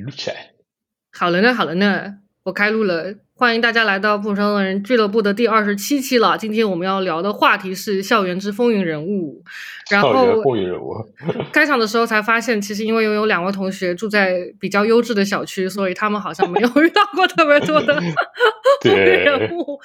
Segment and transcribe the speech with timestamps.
[0.00, 0.52] 录起来。
[1.12, 2.14] 好了呢，好了呢，
[2.44, 3.14] 我开录了。
[3.38, 6.38] 欢迎大家来到不成人俱乐部的第二十七期了。
[6.38, 9.44] 今天我们要聊的话题是校园之风云人物。
[9.90, 10.94] 然后风云人物。
[11.52, 17.94] 开场的时候才发现，其实因为拥有两位同学住在比较优质的小区，所以他们好像没有遇到过特别多的
[18.80, 19.78] 风云人物。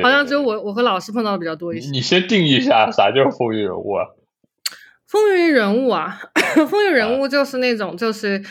[0.00, 1.90] 好像只有我，我和老师碰到的比较多一些。
[1.90, 4.06] 你先定义一下啥叫风云人物啊？
[5.08, 6.20] 风云人物啊，
[6.70, 8.42] 风云人物就是那种，就是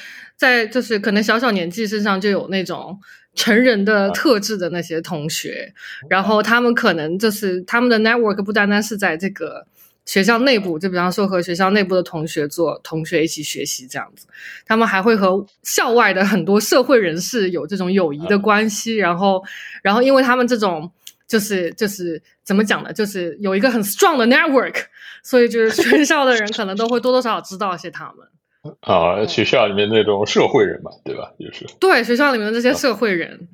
[0.43, 2.99] 在就是可能小小年纪身上就有那种。
[3.35, 5.73] 成人的特质的那些同学，
[6.07, 9.65] 然后他们可能就是他们的 network 不单单是在这个
[10.05, 14.27] 学校内部，就比方说和学校内部的同学做同学一起学习这样子，
[14.67, 19.43] 他们还会和校外的很多社会人士有这种友谊的关系，然后，
[19.81, 20.91] 然后因为他们这种
[21.27, 24.75] 就是就是怎么讲呢，就是有一个很 strong 的 network，
[25.23, 28.27] 所以就是全校的人可能都会多多少少知道一些他们。
[28.79, 31.31] 啊，学校里面那种社会人嘛，对吧？
[31.39, 33.47] 就是对学校里面的这些社会人，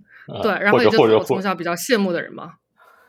[0.43, 2.53] 对，然后也就是我从小比较羡慕的人嘛。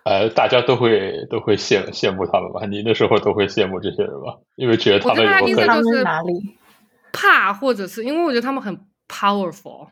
[0.05, 2.67] 呃，大家都会都会羡羡慕他们吧？
[2.67, 4.39] 你那时候都会羡慕这些人吧？
[4.57, 6.33] 因为觉得他们有很就是哪里
[7.13, 8.75] 怕，或者是因为我觉得他们很
[9.07, 9.89] powerful，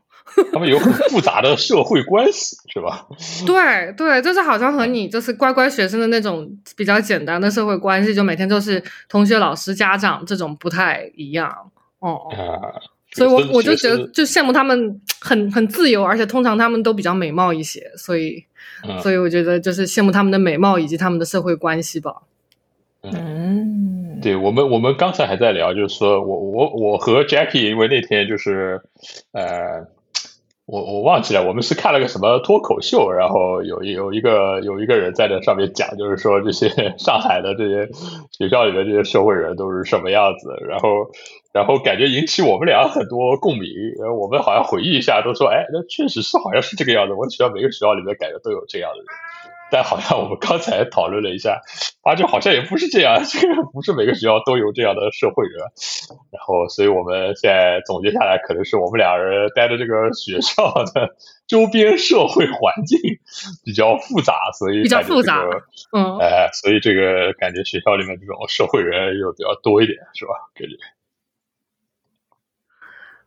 [0.50, 3.06] 他们有很复杂的社会关系，是吧？
[3.46, 11.70] 对对，就是好像和你就是乖乖学生的那种比较简单的社会关系，就每天都是同学、老师、家长这种不太一样。
[12.00, 12.28] 哦，
[13.12, 18.44] 所以，我我就觉得就羡慕他们很很自由，而且通常他们都比较美貌一些，所以，
[19.02, 22.14] 所以我觉得就是羡慕他们的美貌以及他们的社会关系吧。
[23.02, 28.80] 嗯，对我们我们刚才还在聊，就是说我我我和 Jackie 因为那天就是
[29.32, 29.86] 呃。
[30.70, 36.68] 我我忘记了，我们是看了个什么脱口秀，然后有有一个有一个人在那上面讲，就是说这些
[37.00, 37.88] 上海的这些
[38.36, 41.08] 学校里的这些社会人都是什么样子，然后
[41.54, 43.70] 然后感觉引起我们俩很多共鸣，
[44.20, 49.06] 我们好像回忆一下，都说哎，那确实是好像是这个样子，我学校每个学校里面感觉都有这样的人。
[49.70, 51.60] 但好像我们刚才讨论了一下，
[52.02, 55.58] 发觉好像也不是这样，这个不是每个学校都有这样的社会人。
[56.30, 61.10] 然后，所以我们现在总结下来，可能是我们俩人待的这个学校的
[61.46, 62.98] 周边社会环境
[63.64, 65.44] 比较复杂，所以比较复杂。
[65.92, 70.32] 嗯，哎，所以这个感觉学校里面这种社会人又比较多一点，是吧？
[70.54, 70.74] 感觉。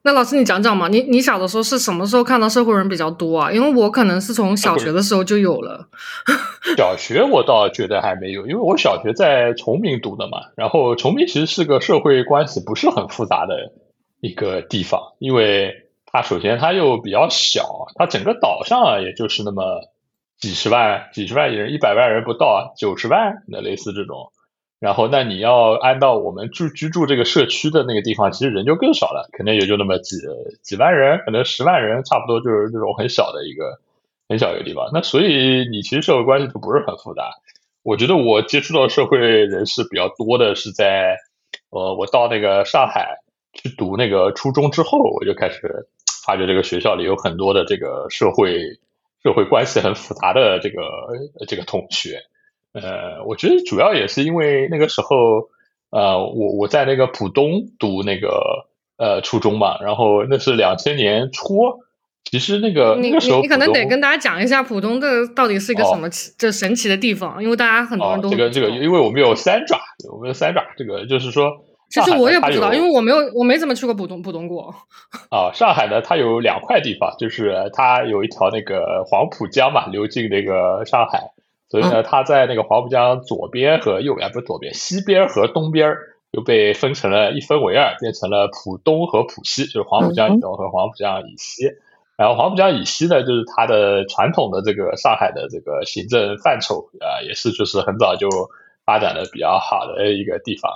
[0.03, 0.87] 那老师，你讲讲嘛？
[0.87, 3.51] 你你小的时候是什么时候看到社会人比较多啊？
[3.51, 5.87] 因为我可能是从小学的时候就有了。
[6.75, 10.39] 小学我倒觉得还没有，因为我小学在崇明读的嘛。
[10.55, 13.71] 然后崇明其实是个社会关系不是很复杂的
[14.21, 15.71] 一个地方，因为
[16.07, 19.63] 它首先它又比较小，它整个岛上啊也就是那么
[20.39, 24.31] 几十万、几十万人，一百万人不到，九十万那类似这种。
[24.81, 30.17] 然后，那你要按到我们住居住这个社区的那个地方，其实人就更少了，可能也就那么几
[30.63, 33.79] 几万人，可能十万人，差不多就是这种很小的一个
[34.27, 34.89] 很小一个地方。
[34.91, 37.29] 那所以你其实社会关系就不是很复杂。
[37.83, 41.15] 我觉得我接触到社会人士比较多的是在
[41.69, 43.19] 呃，我到那个上海
[43.53, 45.87] 去读那个初中之后，我就开始
[46.25, 48.79] 发觉这个学校里有很多的这个社会
[49.21, 50.81] 社会关系很复杂的这个
[51.47, 52.23] 这个同学。
[52.73, 55.49] 呃，我觉得主要也是因为那个时候，
[55.89, 58.65] 呃，我我在那个浦东读那个
[58.97, 61.81] 呃初中嘛，然后那是两千年初，
[62.23, 69.77] 其实那个那个时候你可能得跟大家讲一下浦东的到底是一个什么这神奇的地方，因为大家很多人都这个这个，因为我们有三爪，
[70.09, 71.51] 我们有三爪，这个就是说，
[71.89, 74.73] 其实我也不知道，因为我没有我没怎么去过浦东浦东过。
[75.29, 81.31] 啊， 上海呢，它有两块地方，就是它有一条那个黄浦江嘛，流进那个上海。
[81.71, 85.95] 所以呢，它在那个黄浦江左边和右边，不是左边，西边和东边
[86.31, 91.69] 又被分成了一分为二，变成了浦东和浦西，就是黄浦江以东和黄浦江以西。
[92.17, 98.27] 然后黄浦江以西呢，就是它的传统的这个上海的这个行政范畴啊，也是就是很早就
[98.85, 100.73] 发展的比较好的一个地方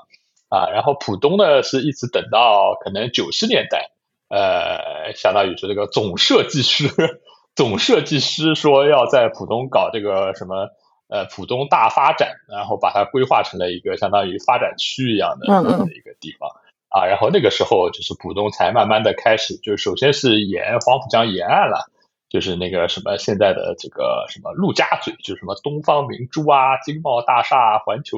[0.48, 0.70] 啊。
[0.70, 3.92] 然后浦东呢，是一直等到可能九十年代，
[4.30, 6.88] 呃，相当于是这个总设计师，
[7.54, 10.70] 总设计师说要在浦东搞这个什么。
[11.08, 15.46] 呃，浦东大发展，然后把它规划成了一个相当于发展区一样的
[15.94, 16.50] 一个地方
[16.90, 17.06] 啊。
[17.06, 21.92] 然后那个时候，就是浦东才慢慢的开始，就首先是沿黄浦江沿岸了，
[22.28, 28.18] 就是那个什么现在的这个什么陆家嘴，就是什么东方明珠啊、金茂大厦、环球，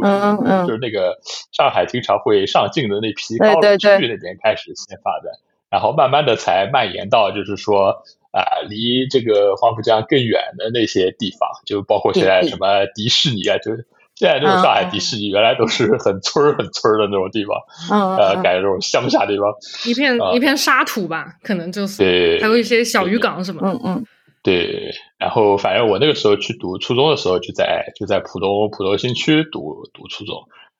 [0.66, 1.20] 就是那个
[1.52, 5.34] 上海经常会上镜的那批高楼区那边开始先发展，
[5.70, 8.04] 然后慢慢的才蔓延到就是说。
[8.38, 17.58] 啊，离这个黄浦江更远的那些地方，就包括现在什么迪士尼啊，就是现在这种上海迪士尼原来都是很村儿很村儿的那种地方，
[18.18, 19.52] 呃，改这种乡下地方，
[19.86, 24.06] 一片一片沙土吧，可能就是对，还有一些小渔港什么，嗯嗯，
[24.44, 24.92] 对。
[25.18, 30.36] 然后反正我那个时候去读初中的时候，就在就在浦东浦东新区读读初中。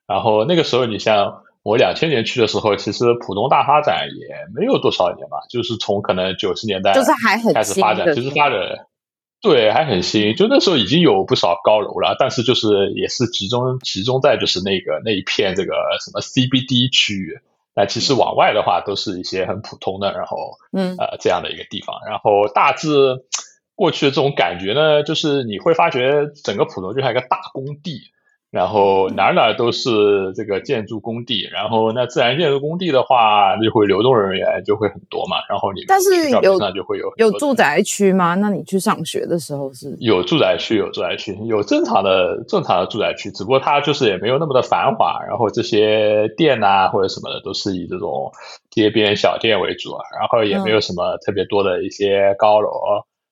[0.06, 8.58] 然后那个时候，你像我两千年去的时候，其实浦东大发展也没有多少年吧，就是从可能九十年代就是还很开始发展，其实发展。
[9.40, 15.74] 对，还很新，就那时候已经有不少高楼了，但是就是也是集中集中在就是那个那一片这个
[16.04, 17.38] 什么 CBD 区域，
[17.76, 22.88] 那其实往外的话都是一些很普通的，然后嗯呃这样的一个地方，然后大致
[23.76, 28.10] 过去的这种感觉呢，就是你会发觉整个浦东就像一个大工地。
[28.50, 35.36] 然后哪哪都是这个建筑工地，然后那自然建筑工地的话，就会流动人员就会很多嘛。
[35.50, 38.34] 然后你但是有那就会有有住宅区吗？
[38.36, 45.22] 那你去上学的时候是有住宅区，有住宅区，有正常的正常的住宅区，只不过它就是也没有那么的繁华。
[45.28, 48.32] 然后这些店呐或者什么的都是以这种
[48.70, 52.70] 街边小店为主，然后也没有什么特别多的一些高楼。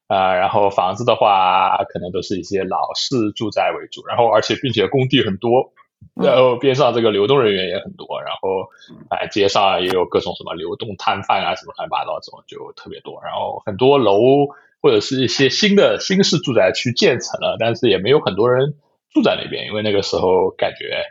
[0.06, 5.72] 啊，然后房子的话，可能都是一些老式住宅为主，然后而且并且工地很多，
[6.14, 8.70] 然后边上这个流动人员也很多，然后
[9.10, 14.46] 哎，街上也有各种什么流动摊贩啊，什么乱七八糟这种就特别多，然后很多楼
[14.80, 18.74] 或者是一些新的新式住宅区建成了，但是也没有很多人
[19.12, 21.02] 住在那边，因为那个时候感觉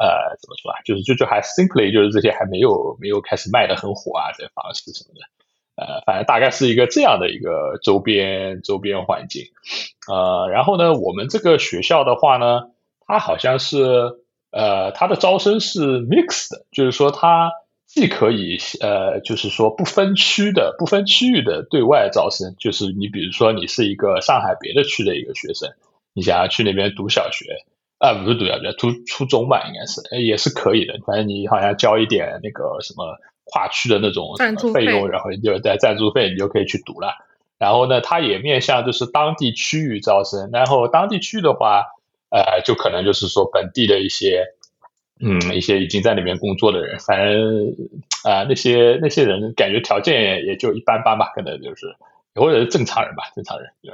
[0.00, 5.20] 呃怎么说啊，就是就就还 simply 就是这些还没有没有开始卖的很火啊，这房子什么的。
[5.86, 9.42] 呃，反正大概是一个这样的一个周边周边环境，
[10.08, 12.70] 呃，然后呢，我们这个学校的话呢，
[13.06, 13.84] 它好像是
[14.50, 17.52] 呃，它的招生是 mixed，就是说它
[17.86, 25.68] 既可以呃，就是说不分区的、不分区域的对外招生，就是你比如说你是一个上海别的区的一个学生，
[26.14, 27.44] 你想要去那边读小学
[27.98, 33.18] 啊，不是读小学，读初中吧，应该是也是可以的，反正你好像交一点那个什么。
[33.44, 34.34] 跨区的那种
[34.72, 37.12] 费用，然后你就在赞助费，你就可以去读了。
[37.58, 40.50] 然后呢，它也面向就是当地区域招生。
[40.52, 41.84] 然后当地区的话，
[42.30, 44.44] 呃，就可能就是说本地的一些，
[45.20, 47.76] 嗯，一些已经在里面工作的人，反正
[48.24, 51.94] 啊，那些那些人感觉条件也就一般般吧，可能就是
[52.34, 53.92] 或者是正常人吧，正常人对。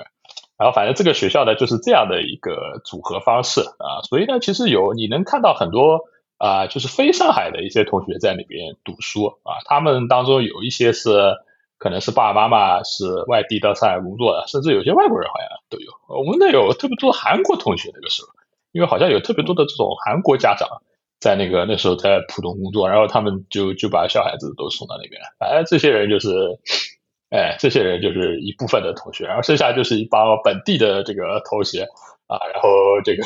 [0.57, 6.07] 然后反正这个学校呢就是这样的一个组合方式啊，所以呢，其实有你能看到很多。
[6.41, 11.35] 啊，就是非上海的一些同学在那边读书啊，他们当中有一些是
[11.77, 15.93] 可能是爸爸妈妈是外地到上海工作的，甚至有些外国人好像都有。
[16.09, 18.29] 我们那有特别多韩国同学那个时候，
[18.73, 20.67] 因为好像有特别多的这种韩国家长
[21.21, 25.21] 在那个那时候在浦东工作，然后他们就就把小孩子都送到那边。
[25.39, 26.59] 反正这些人就是，
[27.29, 31.87] 哎，这些人就是一部分的同学，然后剩下就是一帮本地的这个同学。
[32.31, 32.69] 啊，然后
[33.03, 33.25] 这个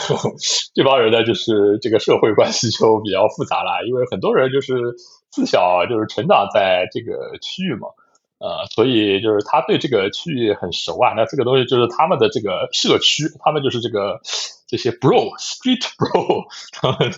[0.74, 4.94] 这帮人呢，就是这个社会关系就比较复杂了，因为很多人就是
[5.30, 7.88] 自小就是成长在这个区域嘛，
[8.38, 11.12] 呃，所以就是他对这个区域很熟啊。
[11.14, 14.22] 那这个东西就是他们的这个社区，他们就是这个
[14.66, 17.12] 这些 bro street bro，他们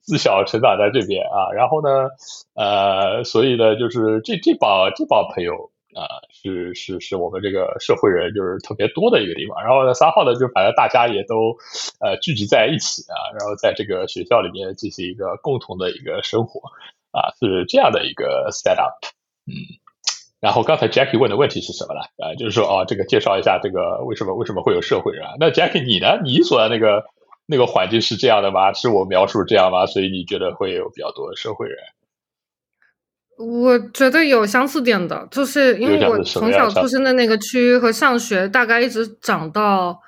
[0.00, 1.52] 自小成长在这边啊。
[1.54, 2.08] 然后呢，
[2.56, 5.70] 呃，所以呢，就是这这帮这帮朋友。
[5.94, 9.62] 啊，是是是我们这个社会人就是特别多的一个地方。
[9.62, 11.56] 然后呢，三号呢，就反正大家也都
[12.00, 16.60] 呃聚集在一起啊，然后在这个学校里面进行一个共同的一个生活
[17.10, 18.94] 啊，是这样的一个 set up。
[19.46, 19.54] 嗯，
[20.40, 22.00] 然后刚才 Jackie 问的问题是什么呢？
[22.22, 25.34] 啊，就是说哦，这个介绍一下这个为什么为什么会有社会人啊？
[25.40, 26.20] 那 Jackie 你呢？
[26.22, 27.06] 你所在那个
[27.46, 28.74] 那个环境是这样的吗？
[28.74, 29.86] 是我描述这样吗？
[29.86, 31.78] 所以你觉得会有比较多社会人？
[33.38, 40.00] 我觉得有相似点的，就是因为我从小出生的那个区和上学大概一直长到，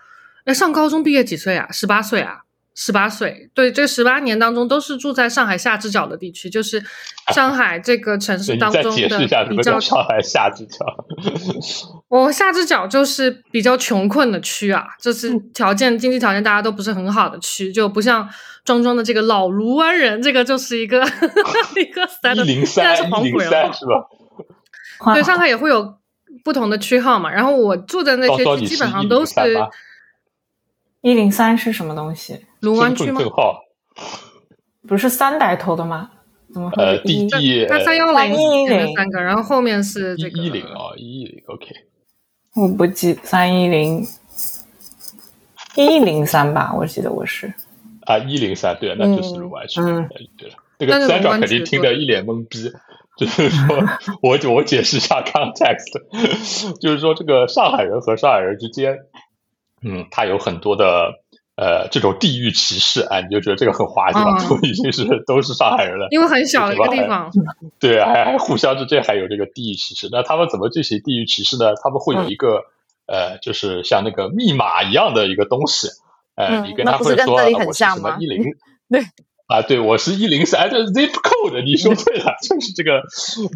[0.45, 1.69] 哎，上高中毕业几岁啊？
[1.71, 2.41] 十八岁啊？
[2.75, 6.83] 十八岁，对，这十八年当中都是住在上海下支角的地区，就是
[7.35, 10.79] 上海这个城市当中的比较上海下支角。
[12.09, 18.27] 我下支角就是比较穷困的区啊，就是条件经济条件大家都不是很好的区，就不像
[18.65, 21.05] 庄庄的这个老卢湾人，这个就是一个
[21.77, 25.13] 一个三的，现在是黄浦人是吧？
[25.13, 25.97] 对，上海也会有
[26.45, 29.35] 不同的区号嘛，然后我住的那些区基本上都是。
[31.03, 32.39] 一零三是什么东西？
[32.61, 33.21] 卢湾区吗？
[34.87, 36.11] 不是三带头的吗？
[36.53, 36.71] 怎么？
[36.77, 41.67] 呃，第第那三幺零一零三个，然后后面是这个一零啊，一零 OK。
[42.57, 44.05] 我不记三一零
[45.77, 47.53] 一零三吧，我记得我是
[48.03, 49.81] 啊一零三，对，那就是卢湾区。
[49.81, 52.71] 嗯，对了，那个三长肯定听得一脸懵逼，
[53.17, 53.77] 就是说
[54.21, 56.01] 我我解释一下 context，
[56.81, 58.99] 就是说这个上海人和上海人之间。
[59.83, 61.13] 嗯，它有很多的
[61.57, 67.31] 呃这种地域歧视，哎，你就觉得这个很滑稽了，嗯都已经是都是上海人了，因为很小的一个地方，
[67.79, 70.09] 对，还还互相之间还有这个地域歧视。
[70.11, 71.75] 那他们怎么进行地域歧视呢？
[71.83, 72.65] 他们会有一个、
[73.07, 75.89] 呃，就是像那个密码一样的一个东西，
[76.37, 78.45] 呃，嗯你跟他会说我是什么一零。
[78.91, 79.03] 对。
[79.47, 83.03] 啊，对，我是一零三，就是 zip code，你说对了，就是这个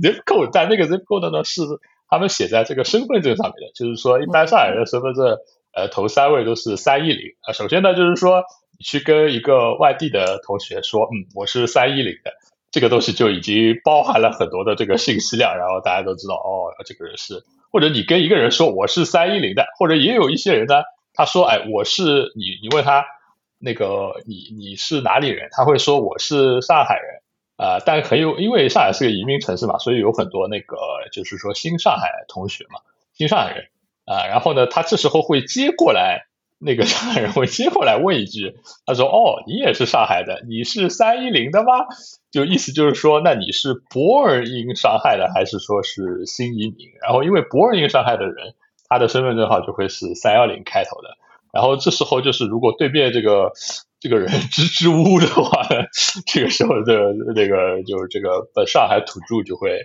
[0.02, 1.62] zip code，但那个 zip code 呢是
[2.08, 5.38] 他们写在这个身份证上面的，就是说一般上海人的身份证，
[5.74, 7.52] 呃，头三位都是三一零啊。
[7.52, 8.42] 首先呢，就是说
[8.78, 12.32] 你去跟一个外地的同学说，嗯，我是三一零的，
[12.70, 20.82] 这个东西就已经包含了很多的这个信息量，然后大家都知道，哦，这个人是，或者你跟一个人说我是三一零的，或者也有一些人呢，
[21.14, 23.04] 他说，哎，我是你，你问他
[23.58, 27.20] 那个你你是哪里人，他会说我是上海人。
[27.56, 30.76] 啊、但很有，因为上海是个移民城市嘛，所以有很多那个
[31.12, 32.80] 就是说新上海同学嘛，
[33.12, 33.68] 新上海人
[34.04, 36.26] 啊、然后呢，他这时候会接过来，
[36.58, 38.54] 那个上海人会接过来问一句，
[38.86, 41.86] 他说：“哦，你也是上海的，你是三一零的吗？”
[42.30, 46.88] 就意思就是说，那你是 born in 上海的，还是说是新移民？
[47.02, 48.54] 然后因为 born in 上海的人，
[48.88, 51.16] 他的身份证号就会是三幺零开头的。
[51.52, 53.52] 然后这时候就是，如果对面这个
[54.00, 55.86] 这个人 支支吾吾的话呢，
[56.26, 59.78] 这个时候的那个就是这个上海土著就会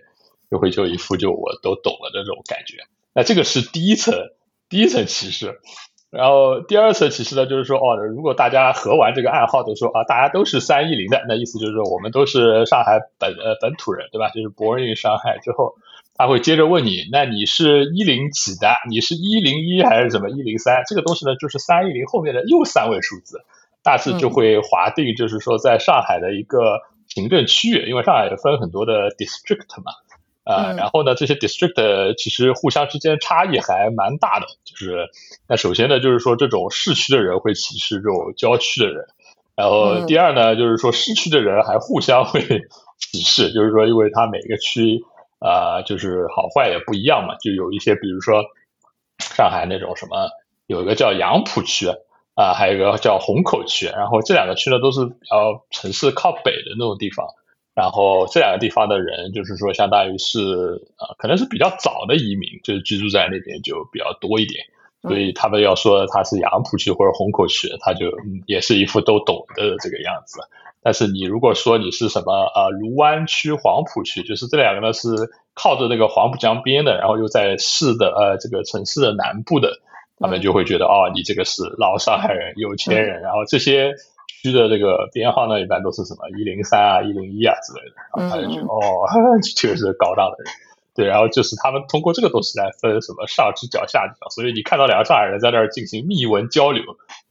[0.49, 2.77] 就会就一副就我都懂了的这种感觉。
[3.13, 4.13] 那这个是第一层
[4.69, 5.59] 第一层歧视。
[6.11, 14.29] 然后第二层歧视呢，就是说哦，如果大家合完这个暗号都说啊，大家都是三一零的，那意思就是说我们都是上海本呃本土人，对吧？
[14.29, 15.75] 就是 born in 上海之后，
[16.15, 18.73] 他会接着问你，那你是一零几的？
[18.89, 20.81] 你是一零一还是什么一零三？
[20.87, 23.41] 这个东西呢，就是三一零后面的又三位数字，
[23.83, 29.91] 大致就会划定，就是说在上海的一个行政区域，因为上海也分很多的 district 嘛，
[30.49, 35.07] 啊、嗯然后呢，这些 district 其实互相之间差异还蛮大的，就是
[35.47, 39.05] 那首先呢，就是说这种市区的人会歧视这种郊区的人，
[39.55, 42.41] 然后嗯第二呢，就是说市区的人还互相会
[42.97, 45.03] 歧视， 就是说因为它每个区
[45.37, 48.43] 啊、就是好坏也不一样嘛，就有一些比如说
[49.19, 50.29] 上海那种什么
[50.65, 51.87] 有一个叫杨浦区。
[52.35, 57.27] 啊，还有一个叫虹口区，然后这两个区呢都是比较城市靠北的那种地方，
[57.79, 60.37] 然后这两个地方的人，就是说，相当于是
[60.99, 64.65] 呃，可能是比较早的移民，就是居住在那边就比较多一点，
[65.01, 70.41] 所以他们要说他是杨浦区或者虹口区，他就、嗯、也是一副都懂的这个样子。
[70.83, 75.07] 但是你如果说你是什么呃卢湾区、黄浦区，就是这两个呢是
[75.53, 79.71] 靠着那个黄浦江边的，然后又在市的呃这个城市的南部的，
[80.19, 83.93] 他们就会觉得哦，你这个是老上海人、有钱人，然后这些
[84.41, 89.05] 区的这个编号呢，一般都是什么一零三啊、一零一啊之类的，然后他就觉得、哦，
[89.55, 90.53] 确 实是高档的人。
[90.95, 96.83] 对，然后就是他们通过这个东西来分什么上肢脚下只脚，所以你看到两个上海人在那儿进行密文交流，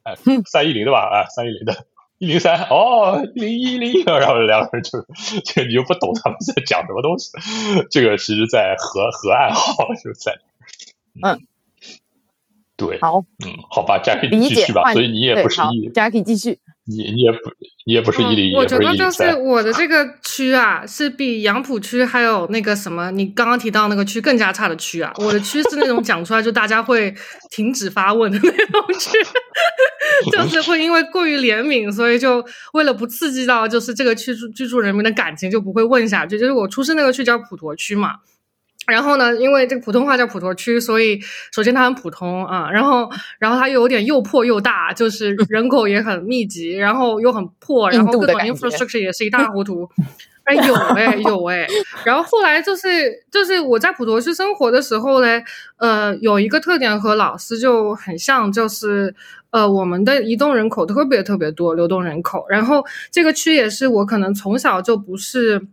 [0.04, 0.14] 哎，
[0.46, 1.84] 三一零的吧，啊，三一零的，
[2.16, 5.04] 一零三，哦，一零一零一，然后两个人就，
[5.44, 7.30] 这你又不懂他们在讲什么东西，
[7.90, 10.38] 这个其实在河河岸号就在，
[11.22, 11.38] 嗯，
[12.76, 16.58] 对，好，嗯，好吧，Jackie 继续吧，所以你也不是一，，Jackie 继续。
[16.88, 17.38] 你你也不
[17.84, 25.12] 你也不是一零一，我觉得就是我的这个区啊，是比杨浦区还有那个什么你刚刚提到那个区更加差的区啊。
[25.18, 27.14] 我的区是那种讲出来就大家会
[27.50, 29.18] 停止发问的那种区，
[30.32, 32.42] 就是会因为过于怜悯，所以就
[32.72, 36.38] 为了不刺激到就是这个区住居住人民的感情，就不会问下去。
[36.38, 38.14] 就是我出生那个区叫普陀区嘛。
[38.88, 41.20] 然后呢，因为这个普通话叫普陀区，所以
[41.52, 49.88] 首先它很普通啊，然后然后它又有点又破又大，就是人口也很密集，然后又很破，然后各种 infrastructure 也是一塌糊涂。
[50.48, 51.68] 哎，有哎、有哎、
[52.06, 52.88] 然后后来就是
[53.30, 55.42] 就是我在普陀区生活的时候呢，
[55.76, 59.14] 呃，有一个特点和老师就很像，就是
[59.50, 62.46] 呃，我们的移动人口特别特别多，流动人口。
[62.48, 65.66] 然后这个区也是我可能从小就不是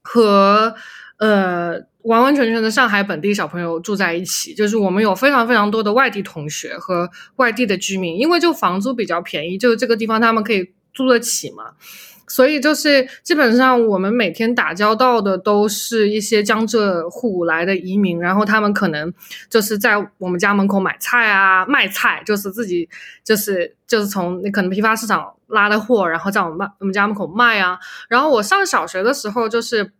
[0.00, 0.74] 和
[1.18, 11.72] 呃完完全全的上海本地小朋友住在一起，就是我们有非常非常多的外地同学和外地的居民，因为就房租比较便宜，就是这个地方他们可以租得起嘛。
[12.26, 19.12] 所以就是基本上我们每天打交道的都是一些江浙沪来的移民，然后他们可能
[19.48, 22.88] 就是在我们家门口买菜啊、卖菜，就是自己
[23.22, 27.78] 就是就是从那可能批发市场拉的货，然后在我们卖我们家门口卖啊。
[28.08, 29.92] 然后我上小学的时候就是。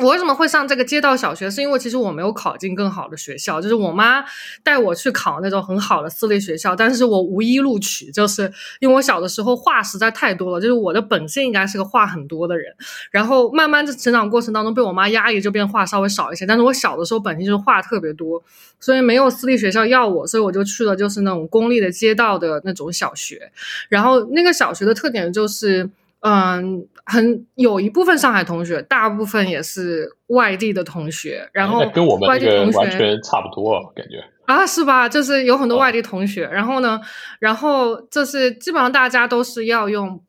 [0.00, 1.50] 我为什么会上这个街道小学？
[1.50, 4.24] 是因为其实我没有考进更好的学校，就是我妈
[4.62, 12.74] 带我去考那种很好的私立学校，但是我无一录取，就是因为我小的时候话实在太多了，就是我的本性应该是个话很多的人，
[13.10, 16.46] 然后慢慢的成长过程当中被我妈压抑，就变话稍微少一些。
[16.46, 18.42] 但是我小的时候本性就是话特别多，
[18.80, 23.52] 所以没有私立学校要我，所以我就去了就是那种公立的街道的那种小学，
[23.88, 25.90] 然后那个小学的特点就是。
[26.20, 35.08] 嗯，很有一部分上海同学，大部分也是外地的同学，然后跟我们外地同学完全差不多，感觉啊，是吧？
[35.08, 37.00] 就是有很多外地同学，然后呢，
[37.38, 40.22] 然后就是基本上大家都是要用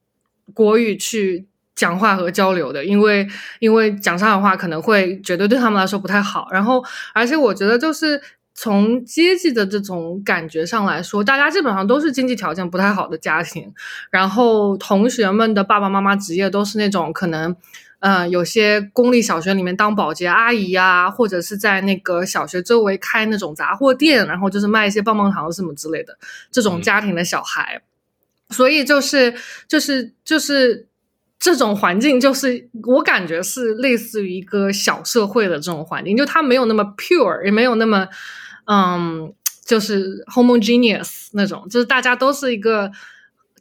[0.54, 1.46] 国语去
[1.76, 3.28] 讲话和交流的，因为
[3.60, 6.84] 因为讲上海话可能会觉得对他们来说不太好，然后
[7.14, 8.22] 而且我觉得就是。
[8.54, 13.74] 从阶级的这种感觉上来说，大家基本上都是经济条件不太好的家庭，
[14.12, 17.56] 然后同学们的爸爸妈妈职业都是那种可能，
[18.00, 26.18] 呃，有些公立小学里面当保洁阿姨啊，或者是在那个小学周围开那种杂货店，然后就是卖一些棒棒糖什么之类的
[26.52, 27.82] 这种家庭的小孩，
[28.50, 29.34] 所以就是
[29.68, 30.86] 就是就是
[31.40, 38.08] 这种环境，就是我感觉是类似于一个小社会的这种环境，就它没有那么 pure，也没有那么。
[38.74, 39.34] 嗯，
[39.66, 42.90] 就是 homogeneous 那种，就是大家都是一个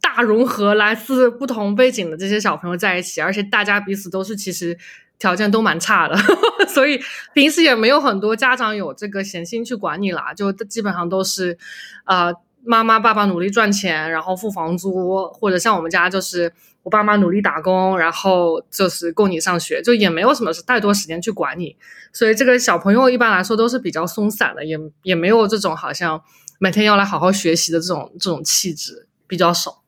[0.00, 4.78] 大融合，来自不同背景的这些小朋友在一起，而且大家彼此都是其实
[5.18, 6.16] 条件都蛮差的，
[6.68, 7.00] 所以
[7.34, 11.58] 平时也没有很多家长有这个闲心去管你啦，就基本上都是，
[12.04, 16.52] 呃，妈妈爸爸努力赚钱，然后付房租，或者像我们家就是。
[16.82, 21.76] 我爸妈努力打工，然后就是供你上学，就也没有什么是太多时间去管你，
[22.10, 26.22] 所以这个小朋友一般来说都是比较松散的，也也没有这种好像
[26.58, 29.82] 每天要来好好学习的这种这种气质比较少。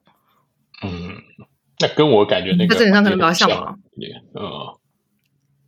[0.85, 1.17] 嗯，
[1.81, 3.77] 那跟我感觉那个这点上可能比较像嘛。
[4.39, 4.43] 嗯，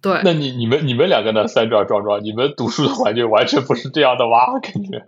[0.02, 0.20] 对。
[0.24, 1.48] 那你你们你们两个呢？
[1.48, 5.02] 三壮壮壮，你们读书的环境完全不是这样的哇， 感觉。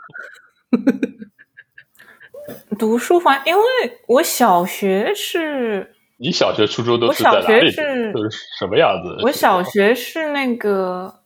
[2.79, 3.63] 读书环，因为
[4.07, 5.93] 我小学是。
[6.19, 7.71] 你小学、初中都是在哪里？
[7.71, 8.13] 是
[8.59, 9.23] 什么样子？
[9.23, 11.21] 我小学是那个，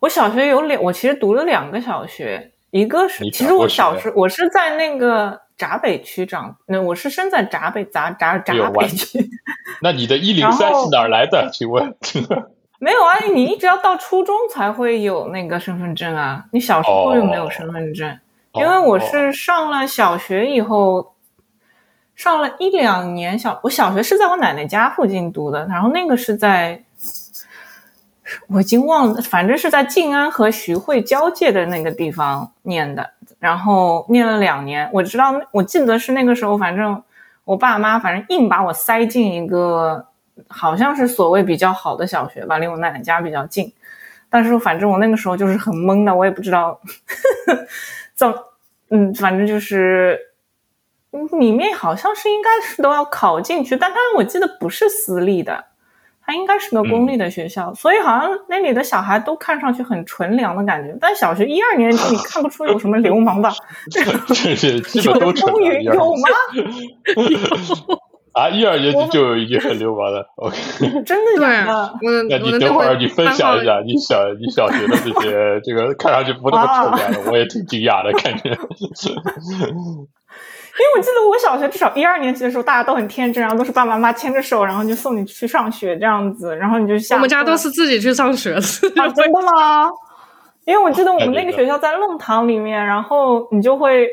[0.00, 9.20] 我小学有两，我其实读了两个小学，一个是，其实我小时我是在那个闸北区长，那我是生在闸北闸闸闸北区。
[9.80, 11.48] 那你的一 零三是哪来的？
[11.54, 11.94] 请问？
[12.80, 18.18] 没有啊，你一直要到初中才会有那个身份证啊，你小时候又没有身份证，
[18.54, 21.13] 因为我是上了小学以后。
[22.14, 26.84] 上了一两年小，我小学是在我奶奶家附近读的，然后那个是在，
[28.46, 34.88] 我已经忘了，反正是在静安和徐汇交界的那个地方念的，然后念了两年。
[34.92, 37.02] 我知道，我记得是那个时候，反正
[37.44, 40.06] 我爸妈反正硬把我塞进一个
[40.46, 43.72] 好像是所谓比较好的小学吧，离我奶奶家比较近。
[44.30, 46.80] 但是反正我那个时候就是很懵的，我也不知道
[47.46, 47.66] 呵 呵
[48.14, 48.34] 怎，
[48.90, 50.18] 嗯，反正就是。
[51.38, 55.64] 里面好像是应该是都要考进去，但它我记得不是私立的，
[56.26, 60.96] 它应该是个公立的学校，所以好像那里的小孩都看上去很纯良的感觉。
[61.00, 63.52] 但小学一二年级你看不出有什么流氓吧？
[63.90, 65.82] 这些基本都纯良。
[65.82, 66.28] 有吗？
[68.34, 70.26] 啊，一二年级就已经很流氓的。
[70.34, 70.56] OK，
[71.04, 71.94] 真的假的？
[72.28, 78.50] 那你等会儿你分享一下你小你小学的这些这个看上去不那么纯良的，我也挺惊讶的感觉。
[80.76, 87.14] 因为我记得我小学至少一二年级的时候，大家都很天真，然后都是爸爸妈妈牵着手，然后就送你去上学这样子，然后你就下。
[87.14, 88.60] 我们家都是自己去上学的。
[88.60, 89.88] 真的吗？
[90.64, 94.08] 因为我记得我们那个学校在弄堂里面，然后你就会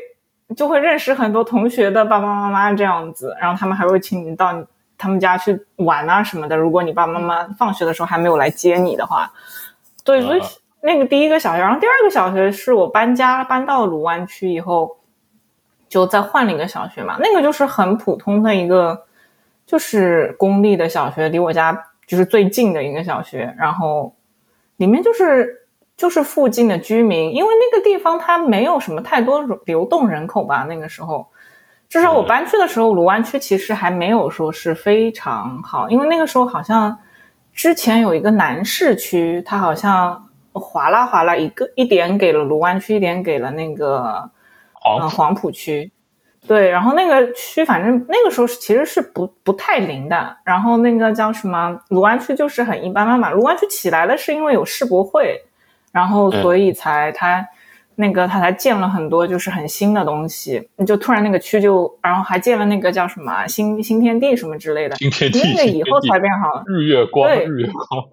[0.56, 4.54] 就会认识很多同学的爸爸妈妈这样子，然后他们还会请你到
[4.96, 6.56] 他们家去玩啊什么的。
[6.56, 9.28] 如果你爸爸妈妈放学的时候还没有来接你的话，
[10.04, 10.42] 对，所以
[10.80, 14.96] 那个第一个小学，然后第二个小学是我搬家搬到卢湾区以后。
[15.92, 18.98] 就再换了一个小学嘛，那个就是很普通的一个，
[19.66, 23.54] 就是公立的小学，离我家就是最近的一个小学。
[23.58, 24.14] 然后
[24.78, 30.64] 里面就是就是附近的居民，因为那个地方它没有什么太多流动人口吧。
[30.66, 31.28] 那个时候，
[31.90, 36.96] 至少我搬去的时候，卢湾区其实还没有说是非常好，因为那个时候好像
[37.52, 44.30] 之前有一个南市区，它好像划拉划拉一个一点给了卢湾区，一点给了那个。
[44.84, 45.90] 嗯，黄浦区，
[46.46, 53.30] 对，然后那个区反正那个时候是其实是不不太灵的，然后那个叫什么卢湾区就是很一般般嘛。
[53.30, 55.40] 卢湾区起来了是因为有世博会，
[55.92, 57.46] 然后所以才他
[57.94, 68.08] 那个他才建了很多就是很新的东西，就突然那个区就然后还建了那个叫什么新新天地什么之类的，新天地，那个以后才变好，日月光，日月光。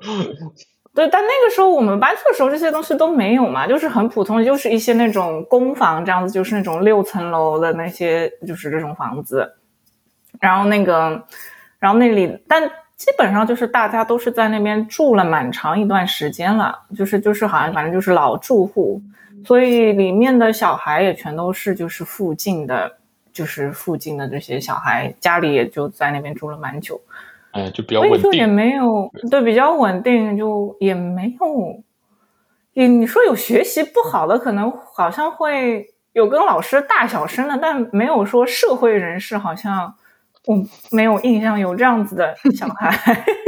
[0.99, 9.49] 对，但那个时候我们搬去的时候，这些东西都没有嘛，就是很普通，就是一些那种公房这样子，就是那种六层楼的那些，就是这种房子。
[10.41, 11.23] 然后那个，
[11.79, 19.01] 然后那里，但基本上就是大家都是在那边住了蛮长一段时间了，就是就是好像反正就是老住户，
[19.45, 22.97] 所以里面的小孩也全都是就是附近的，
[23.31, 26.99] 就是附近的这些小孩，家里也就在那边住了蛮久。
[27.51, 31.83] 哎，就比较稳定，也没有对比较稳定，就也没有。
[32.73, 39.93] 你你说有学习不好的，可能好像会有跟老师大小声的，但没有说社会人士，好像
[40.45, 40.55] 我
[40.91, 42.95] 没有印象有这样子的小孩。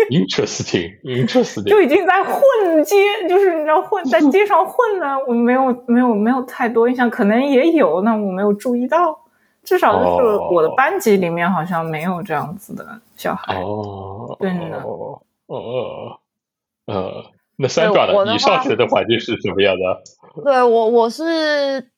[0.10, 2.98] Interesting，interesting， 就已经在混街，
[3.30, 9.18] 就是你知道混在街上混的，我没有没有没有太多印象，可能也有，那我没有注意到。
[9.64, 16.20] 至少就是我的班级里面好像没有这样子的小孩哦，真的哦哦
[16.88, 17.24] 呃，
[17.58, 20.02] 那三爪的你上学的环境是什么样的？
[20.44, 21.92] 对我我是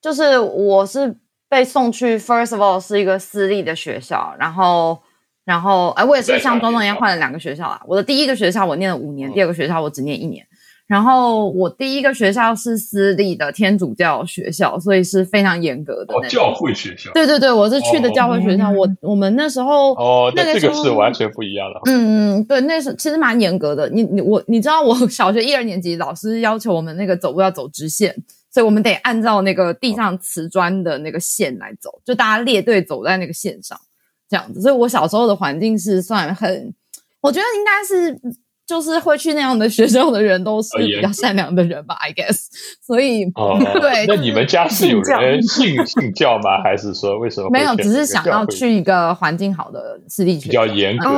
[0.00, 1.14] 就是我是
[1.48, 4.98] 被送去 First of all 是一个私立的学校，然后
[5.44, 10.46] 然后哎我也是像庄庄一样换了两个学校啊，我的第一个学校我念了五年，第二个学校我只念一年。
[10.92, 16.12] 然后我第一个学校是私立的天主教学校，所以是非常严格的。
[16.12, 17.10] 哦，教会学校。
[17.14, 18.70] 对对对，我是去的教会学校。
[18.70, 21.80] 我我们那时候哦，那这个是完全不一样的。
[21.90, 23.88] 嗯嗯，对，那是其实蛮严格的。
[23.88, 28.14] 你你我你知道，我小学一二年级老师要求我们那个走路要走直线，
[28.50, 33.80] 所以我们得按照那个地上瓷砖的那个线来走，就大家列队走在那个线上
[34.28, 34.60] 这样子。
[34.60, 36.74] 所以我小时候的环境是算很，
[37.22, 38.36] 我觉得应该是。
[38.72, 42.46] 就是会去那样的学校的人都是比较善良的人吧，I guess。
[42.80, 43.26] 所以，
[43.80, 46.62] 对，那你们家是有人信 信教吗？
[46.64, 47.76] 还是说为什么没有？
[47.76, 51.10] 只是想要去一个环境好的私立学校，比较严格。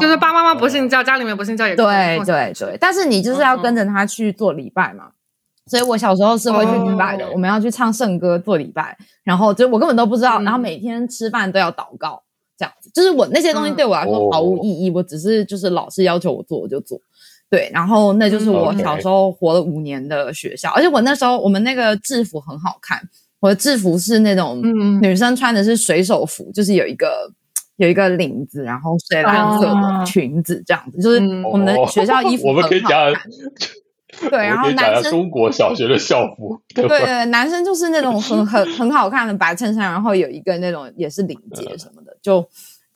[0.00, 2.76] 就是爸爸妈妈不信教，家里面不信教也对对对。
[2.80, 5.04] 但是你就是要跟着他去做礼拜嘛。
[5.70, 12.22] 所以我小时候是会去礼拜的，我们要去唱圣歌做礼拜，然后就我根本都不知道，然后每天吃饭都要祷告。
[12.98, 17.00] 就是我那些东西对我来说毫无意义，我只是就是老师要求我做我就做，
[17.48, 23.00] 对，然后那就是我小时候活了五年的学校，而且我那时候我们那个制服很好看，
[23.38, 24.60] 我的制服是那种
[25.00, 27.32] 女生穿的是水手服，就是有一个
[27.76, 33.12] 有一个领子，然后水蓝色的裙子这样子，就是我们的学校衣服 我们可以讲。
[34.30, 42.40] 对，然后男生中国小学的校服，对对，男生就是那种很很 很好看的白衬衫，然后有一个那种也是领结什么的，就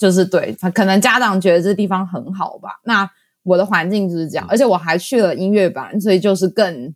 [0.02, 2.80] 就是对他可能家长觉得这地方很好吧。
[2.82, 3.08] 那
[3.44, 6.92] 我的环境就是这样，而且我还去了音乐班，所以就是更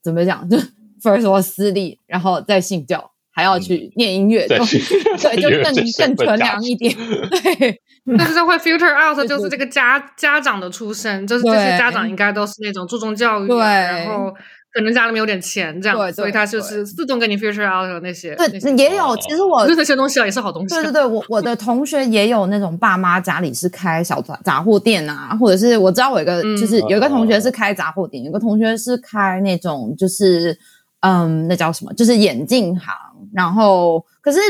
[0.00, 0.56] 怎么讲，就
[1.02, 4.54] first of all 私立，然后再信教，还要去念音乐，就
[5.18, 6.94] 对，就更更纯良一点，
[7.28, 7.80] 对。
[8.16, 14.32] 但是会 filter out，就是这个家家长的出身，就是这些家长应该都是那种注重教育，然后
[14.74, 18.34] 可能家里面有点钱这样，对所以他就是自动给你 future out 那些。
[18.34, 20.74] 对，也有，其实我那些东西啊也是好东西。
[20.74, 30.58] 对对对，我我的同学也有那种爸妈家里是开小杂杂货店啊，或者是我知道我一个就是有一个同学是开杂货店，有个同学是开那种就是
[31.00, 32.94] 嗯，那叫什么，就是眼镜行，
[33.32, 34.04] 然后。
[34.24, 34.40] 可是，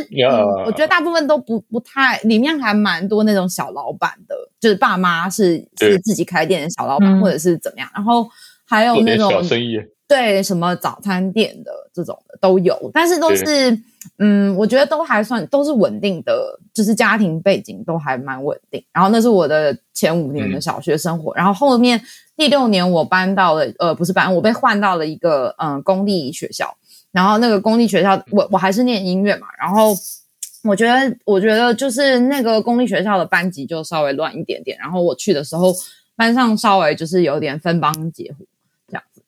[0.64, 7.88] 我觉得大部分都不不太，里面还蛮多那种小老板的，就是爸妈是是自己开店的小老板，或者是怎么样。
[7.92, 8.24] 然后
[8.64, 13.44] 还有那种小生意，对什么早餐店的这种的都有，但是都是
[14.18, 18.84] 嗯，我觉得都还算都是稳定的，就是家庭背景都还蛮稳定。
[18.92, 22.00] 然后那是我的前五年的小学生活，然后后面
[22.36, 26.76] 第六年我搬到了呃，不是搬，我被换到了一个嗯公立学校。
[27.10, 29.46] 然后那个公立学校，我我还是念音乐嘛。
[29.58, 29.94] 然后
[30.64, 34.76] 我觉得，我觉得就是那个公立学校的班级就稍微乱一点点。
[34.78, 35.72] 然后我去的时候，
[36.16, 38.44] 班上稍微就是有点分帮结伙。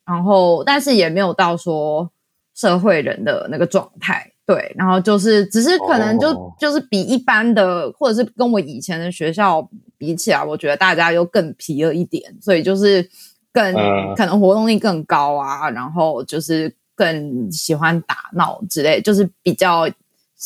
[0.06, 2.10] 然后但是也没有到说
[2.54, 4.72] 社会人的那个状态，对。
[4.76, 13.06] 然后就是只是可能就就是比一般的，或者是跟我以前的学校比起来，我觉得大家又更皮了一点，所以就是
[13.52, 13.74] 更
[14.14, 15.68] 可能活动力更高啊。
[15.68, 16.74] 然后就是。
[16.98, 19.86] 更喜欢打闹之类，就是比较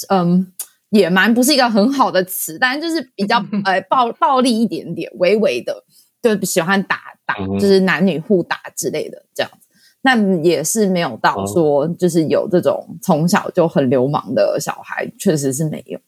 [0.08, 0.52] 嗯
[0.88, 5.84] 野蛮，不是一个很好的词，但就是比较呃 暴暴力一点点，微微的
[6.20, 9.68] 就喜欢打打，就是男女互打之类的这样子。
[10.02, 15.98] 那也是没有到说就是有这种从小就很流氓的小孩，确实是没有。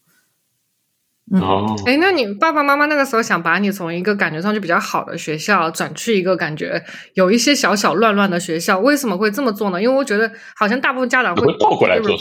[1.40, 6.82] 哦，哎，那你爸爸妈妈那个时候想把你从一个感觉上就比较好的学校转去一个感觉
[7.14, 9.80] 有一些小小乱乱的学校，为什么会这么做呢？
[9.80, 12.16] 因为我觉得好像大部分家长会倒过来做，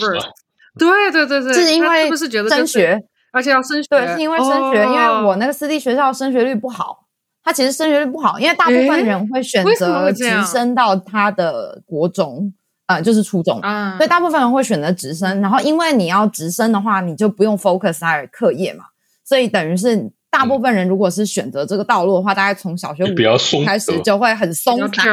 [0.78, 2.98] 对对对对，是因为是不是觉得升学，
[3.32, 3.88] 而且要升学？
[3.90, 7.01] 对，是因为升学，因为我那个私立学校升学率不好，
[7.44, 12.52] 他其实升学率不好，因为大部分人会选择直升到他的国中，
[12.86, 13.58] 呃，就是初中，
[13.96, 15.40] 所以大部分人会选择直升。
[15.40, 18.84] 然后因为你要直升的话，你就不用 focus 在课业嘛，
[19.24, 23.14] 所以等于是大部分人如果是选择这个道路的话，大概从小学五
[23.64, 25.04] 开始就会很松散，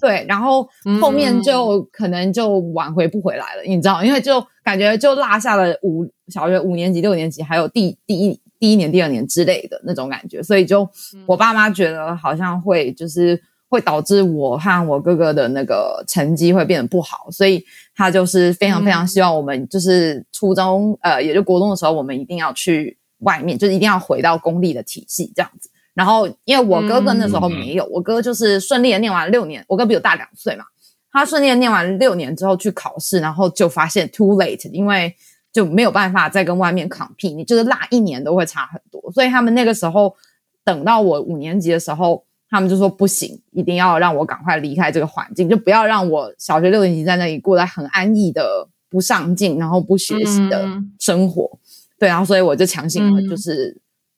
[0.00, 0.68] 对，然后
[1.00, 8.40] 后面就可能就挽回不回来了，你知道，因为就感觉就落下了五小学五年级、六年级，还有第第一。
[8.58, 10.88] 第一年、第二年之类的那种感觉，所以就
[11.26, 17.64] 我爸妈觉得好像会就是会导致我和我哥哥的那个成绩会变得不好，所以
[17.94, 25.68] 他就是非常非常希望我们就是初中呃，也就国中的时候，我们一定要去外面，就是一定要回到公立的体系这样子。
[25.94, 30.64] 然后因为我哥哥那时候没有，我哥就是顺利的念完六年，我哥比我大两岁嘛，
[31.12, 35.14] 他顺利的念完六年之后去考试，然后就发现 too late，因为。
[35.56, 39.10] 就没有办法再跟外面 compete，你就是落一年都会差很多。
[39.12, 40.14] 所以他们那个时候
[40.62, 50.68] 等到我五年级的时候，他们就说不行，一定要让我赶快离开这个环境，就不要让我小学六年级在那里过得很安逸的不上进，然后不学习的
[51.00, 51.58] 生活。
[51.98, 53.74] 对，然后所以我就强行了，就是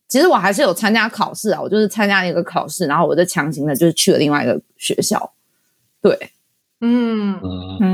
[0.09, 5.33] 其实我还是有参加考试啊，我就是参加一个考试，然后我就强行的就是去了另外一个学校。
[6.03, 6.19] 对。
[6.81, 7.41] 嗯，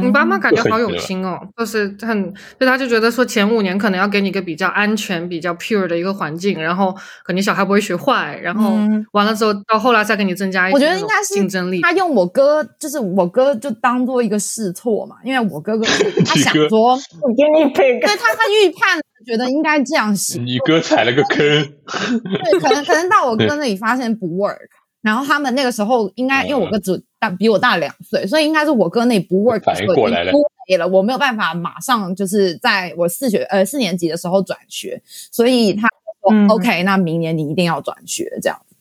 [0.02, 2.22] 你爸妈感觉好有心哦，就是很，
[2.58, 6.94] 所以他就觉得说前五年可能要给你一个比较安全、比较 pure 的一个环境，然后
[7.24, 8.74] 可能小孩不会学坏，然后
[9.12, 11.80] 完了之后到后来再给你增加一些，我觉得应该是竞争力。
[11.80, 15.86] 他用我哥，就是我哥就当做一个试错嘛，因为我哥哥
[16.26, 24.58] 他想说，我给你配个，对他他预判觉得应该这样行，你哥踩了个坑，对，可能可能到我哥那里发现不 work。
[25.04, 30.32] 然后他们那个时候应该，因为我哥只大比我大两岁，所以应该是我哥那不 work 反应过来了，
[30.78, 35.86] 了，我没有办法马上就是在我四学呃四年级的时候转学，所以他
[36.22, 38.58] 说 OK，那明年你一定要转学这样。
[38.66, 38.74] 子，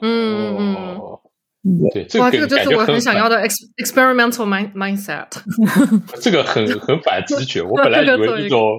[0.00, 0.76] 嗯嗯
[1.62, 5.26] 嗯，对，哇，这个就是我很想要的 experimental mind mindset，
[6.22, 8.78] 这个很很反直觉，我本来以为一种。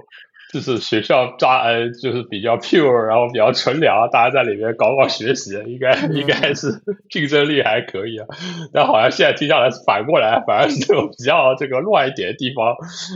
[0.51, 8.25] 就是学校抓呃，就是比较 pure，然后比较纯良，大家在里面搞搞学习，应该 应该是竞争力还可以啊。
[8.73, 12.73] 但好像现在听下来是反过来，反而是这种比较这个乱一点的地方，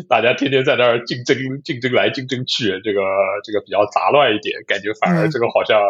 [0.07, 3.01] 大家天天在那儿竞争竞争来竞争去，这个
[3.43, 5.81] 这个比较杂乱一点，感觉反而这个好像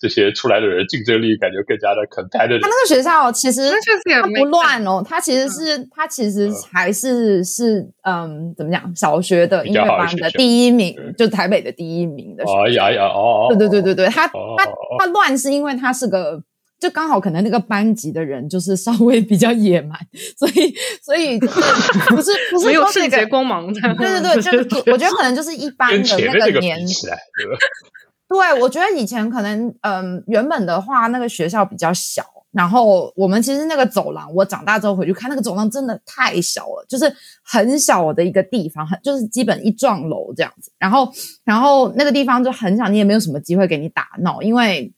[0.00, 2.62] 这些出来的人竞争力感觉更加的 competitive。
[2.62, 3.72] 他那个学校其实
[4.10, 8.90] 他不乱哦，他其实是他其实还是是嗯，怎么讲？
[8.96, 10.77] 小学的音乐班的第一。
[10.78, 14.66] 名就台北的第一名的学校，呀呀哦，对对对对对，他他
[14.98, 16.40] 他乱是因为他是个，
[16.80, 19.98] 就刚好可能那个班级的人就是稍微比较野蛮，
[20.38, 21.38] 所以所以
[22.08, 26.78] 不是不是没有圣洁光芒的，对对对， 就我觉得可能就是一般的那个年，
[28.28, 32.24] 对，我觉得以前可能嗯原本的话那个学校比较小。
[32.58, 37.04] 然后我们其实那个走廊，我长大之后回去看那个走廊，真的太小了，就是
[37.44, 40.68] 很小的一个地方，很就是基本一幢楼这样子。
[40.76, 41.08] 然后，
[41.44, 44.92] 然后那个地方就很小，你也没有什么机会给你打闹，因为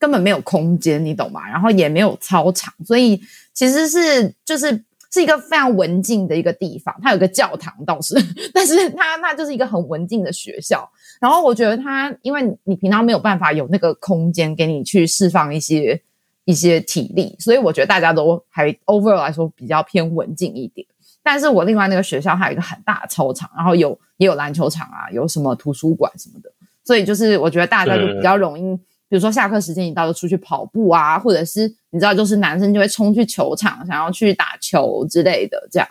[0.00, 1.46] 根本没有空间，你懂吗？
[1.46, 3.20] 然后也没有操场，所以
[3.52, 6.98] 其实是就是是一个非常文静的一个地方。
[7.02, 8.14] 它有个教堂倒是，
[8.54, 10.88] 但是它那就是一个很文静的学校。
[11.20, 16.02] 然后我觉得它，因为你平常没有办法有那个空间给你去释放一些。
[16.44, 20.86] 一些体力，所以我觉得大家都还 overall 来说比较偏文静一点。
[21.22, 26.50] 但是我另外那个学校还有一个很大的操场，然后有也有篮球场啊，有什么图书馆什么的，
[26.84, 28.76] 所以就是我觉得大家就比较容易，
[29.08, 35.88] 比如说下课时间一到就出去跑步啊，或者是你知道，就是男生就会冲去球场，想要去打球之类的，这样，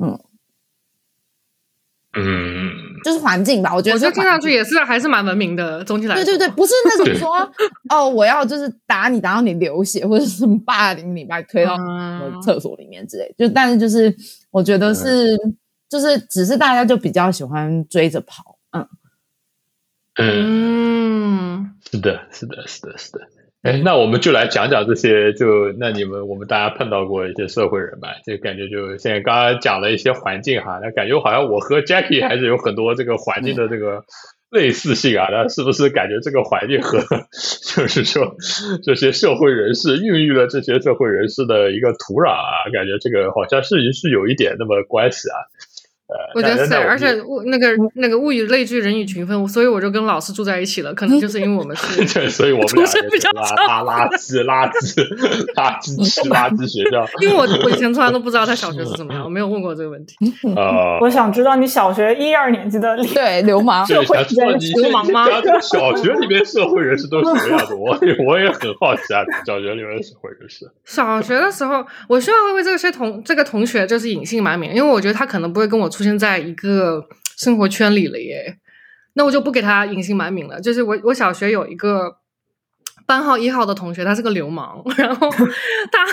[0.00, 0.18] 嗯。
[2.18, 2.72] 嗯，
[3.04, 3.94] 就是环境吧，我觉得。
[3.94, 6.24] 我觉得听上去也是还是蛮文明的，总体来说。
[6.24, 7.36] 对对对，不是那种说
[7.90, 11.76] 哦，我要就是打你打到你流血，或者是霸凌你，把你推到
[12.42, 13.34] 厕所里面之类。
[13.36, 14.14] 就但是就是
[14.50, 15.36] 我觉得是
[15.88, 18.88] 就是只是大家就比较喜欢追着跑，嗯
[20.18, 23.20] 嗯，是的，是的，是的，是的。
[23.62, 34.04] 哎，那我们就来讲讲这些，就那你们我们大家碰到过一些社会人吧，就感觉就现在刚刚讲了一些环境哈，那感觉好像我和 Jackie 还是有很多这个环境的这个
[34.50, 37.00] 类似性啊，那是不是感觉这个环境和
[37.74, 38.36] 就是说
[38.84, 42.70] 这些社会人士孕育了这些社会人士的一个土壤啊？
[42.72, 45.34] 感觉这个好像是是有一点那么关系啊。
[46.34, 50.94] 我觉得是，而且物那个那个物以类聚，人以群分，所以我就跟老师住在一起了。
[50.94, 54.94] 可能就是因为我们是， 对，所以我们出身比较差，垃圾垃圾
[55.54, 57.04] 垃圾吃垃圾学校。
[57.20, 60.14] 因为我我以前从来都不知道他小学是 怎么样，我没有问过这个问题。
[60.54, 65.26] 呃，我想知道你小学一二年级的 对流氓社会人，流氓吗？
[65.60, 67.74] 小学里面社会人士都是什么样子？
[67.74, 70.70] 我我也很好奇啊，小学里面社会人士。
[70.84, 77.06] 小学的时候，我需要为这些同这个同学就是隐姓埋名，因为我觉得他可能不会跟我出现在一个。
[77.38, 78.56] 生活圈里了耶，
[79.12, 80.58] 那我就不给他隐姓埋名了。
[80.58, 82.16] 就是我，我小学有一个
[83.04, 86.06] 班号一号的同学，他是个流氓，然后他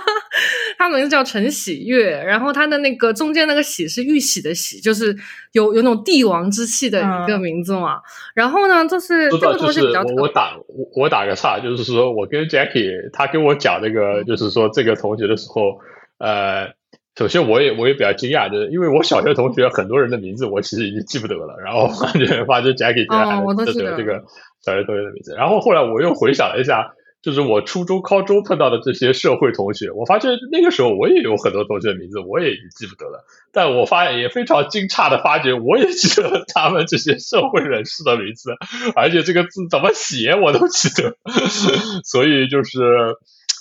[0.78, 5.14] 他名字叫陈喜悦，然后他的那个中间那个喜是玉玺的喜，就是
[5.52, 8.00] 有有那种帝王之气的一个名字嘛。
[8.34, 15.78] 然后呢，就是这个同学比较我打我我打个岔，就是说我跟 Jackie 他跟我讲那个，就是说这个同学的时候，
[16.16, 16.79] 呃。
[17.16, 24.24] 首先，我也我也比较惊讶，就是因为我小学同学很多人的名字我其实已经记不得了，然后发现发觉 Jackie 竟然还能记得这个
[24.64, 25.34] 小学同学的名字。
[25.34, 33.22] 然后后来我又回想了一下，就是我初中、高中碰到的这些社会同学，我发现那个时候我也有很多同学的名字我也已经记不得了。
[33.52, 38.52] 但我发现也非常惊诧的发觉，我也记得他们这些社会人士的名字，
[38.96, 41.16] 而且这个字怎么写我都记得。
[42.04, 42.80] 所以就是。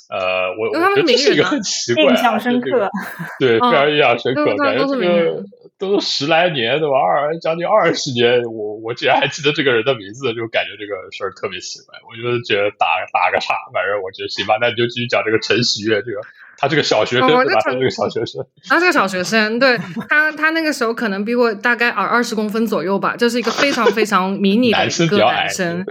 [0.09, 2.89] 呃，我我觉得这是一个很奇怪，印象深刻，
[3.39, 5.43] 对，非常印象深刻，感觉这个
[5.77, 6.97] 都十来年对吧？
[6.97, 11.95] 二将近二十年，我我竟然还记得这个人的名字，就感觉这个事儿特别奇怪。
[12.09, 16.19] 我就觉得打打个岔，反正我觉得行吧，那你就继续讲这个陈喜悦这个。
[16.59, 17.43] 他这个小学生对吧？
[17.63, 19.77] 他 这个小学生，他是个小学生，对
[20.09, 25.85] 他，他那个时候可能比我大概二二十公分左右吧，就是一个非常非常迷你的一个男生。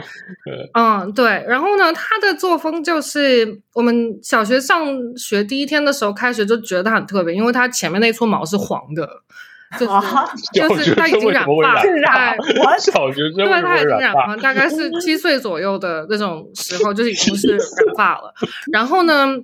[0.75, 1.43] 嗯，对。
[1.49, 9.09] 然后呢，他的作风就是我们小学上学第一天的时候开学就觉得他很特别，因为他前面那撮毛是黄的，
[9.79, 9.93] 就是
[10.53, 17.59] 就是他已经染发， 染我小学生对，他已经染发，大概是七岁左右的那种时候，就已经是染
[17.97, 18.35] 发了。
[18.71, 19.35] 然后呢？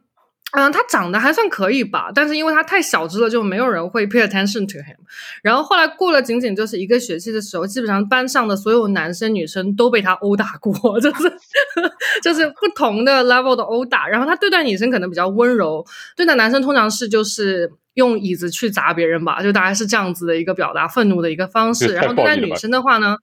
[0.57, 4.95] 嗯，他长得还算可以吧，但是因为他太小只了，就没有人会 pay attention to him。
[5.43, 11.33] 然后后来过了仅仅就是一个学期的时候，基本上班上的所有男生女生都被他殴打过，就是
[12.23, 14.07] 就是不同的 level 的殴打。
[14.07, 15.85] 然后他对待女生可能比较温柔，
[16.17, 21.95] 对待男生通常是就是用椅子去砸别人吧，就大概是这样子的一个表达愤怒的一个方式。
[21.95, 23.17] 然后对待女生的话呢？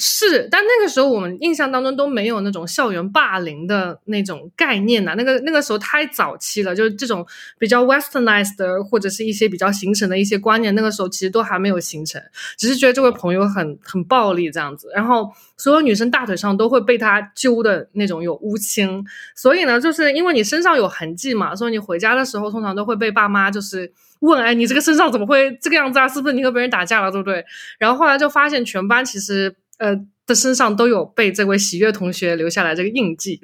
[0.00, 5.14] 是，但那个时候我们印象当中都没有那种校园霸凌的那种概念呐。
[5.16, 7.26] 那个那个时候太早期了，就是这种
[7.58, 12.22] 比较 westernized 的或者是一些比较形成的一些观念，那个时候其实都还没有形成，
[12.56, 14.88] 只是觉得这位朋友很很暴力这样子。
[14.94, 26.06] 然后所有女生大腿上都会被他揪的那种有乌青，所以呢，就是因为你身上有痕迹嘛，所以你回家的时候通常都会被爸妈就是问，哎，你这个身上怎么会这个样子啊？
[26.08, 27.44] 是不是你和别人打架了，对不对？
[27.80, 29.56] 然后后来就发现全班其实。
[29.78, 33.40] 呃，的身上都有被这位喜悦同学留下来这个印记。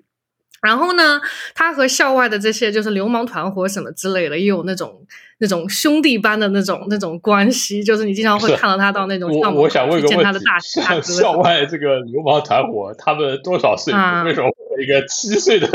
[0.63, 1.21] 然后呢，
[1.55, 5.07] 他和校外的这些就是流氓团伙什么之类的，也有那种
[5.39, 7.85] 那种兄弟般的那种那种关系。
[7.85, 13.93] 就是你经常会看到他到那种我我想问个问题：像校外这个流氓团伙，他们多少岁？
[14.25, 14.49] 为什么？
[14.83, 15.69] 一个七岁的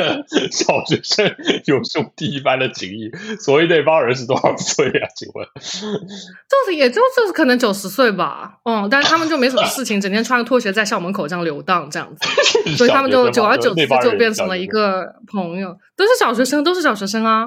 [0.51, 1.25] 小学生
[1.65, 5.07] 有兄弟一般的情谊，所以那帮人是多少岁啊？
[5.15, 12.27] 请问，就是也就就是可能九十岁吧，嗯，但是他们就没什么事情， 整天穿个拖鞋在校门口这样流荡这样子，
[12.75, 17.45] 所以他们就久而久之就变成了一个朋友，都是小学生，都是小学生啊，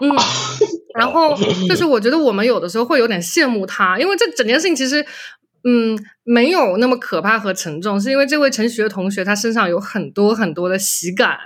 [0.00, 0.10] 嗯，
[0.98, 1.36] 然后
[1.68, 5.04] 就是我觉得我们有的时候会有点羡慕他，因为这整件事情其实。
[5.64, 11.36] 嗯，没有那么可怕和沉重，是因为这位陈学同学他身上有很多很多的喜感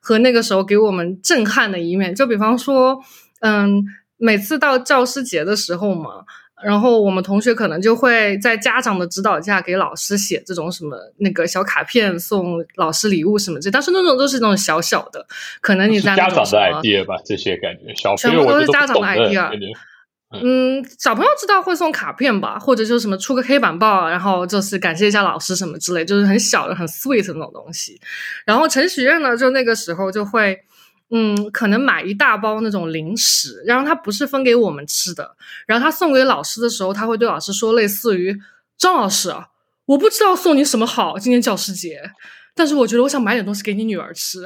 [0.00, 2.14] 和那个时候给我们震撼的一面。
[2.14, 2.98] 就比方说，
[3.40, 3.84] 嗯，
[4.18, 6.24] 每次到教师节的时候嘛，
[6.64, 13.70] 然后我们同学可能就会在家长的指导下给老师写这种什么那个小卡片，送老师礼物什么这。
[13.70, 15.26] 但是那种都是那种小小的，
[15.60, 19.50] 可能你在家长的 idea 吧，这些感觉小朋友都是家长的 idea。
[20.42, 28.00] 嗯，小朋友知道会送卡片吧，或者就是什么出个黑板报，然后就是感谢一下老师什么之类，就是很小的、很 sweet 那种东西。
[28.44, 30.58] 然后陈许愿呢，就那个时候就会，
[31.10, 38.38] 嗯，可能买一大包那种零食，然后他不是分给我们吃的，然后他送给老师的时候，他会对老师说类似于
[38.78, 39.34] ：“张老师，
[39.86, 42.10] 我不知道送你什么好，今天教师节。”
[42.58, 44.40] 但是我觉得我想买点东西给你女儿吃，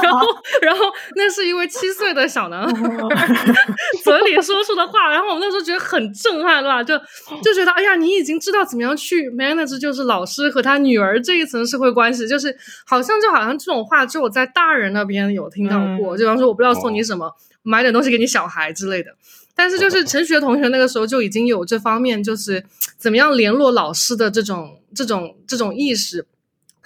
[0.00, 0.24] 然后
[0.62, 0.84] 然后
[1.16, 3.34] 那是一位七岁的小男孩
[4.04, 6.84] 嘴里说出的话，然后我那时候觉得很震撼，对吧？
[6.84, 6.96] 就
[7.42, 17.28] 就觉得哎呀，你已经知道怎么样去 manage，就是老师和他女儿这一层社会关系，就是好像就好像这种话只有在大人那边有听到过，就比方说我不知道送你什么，
[17.64, 19.10] 买点东西给你小孩之类的。
[19.56, 22.62] 但是就是陈学同学那个时候就已经有这方面，就是
[22.96, 26.24] 怎么样联络老师的这种这种这种意识。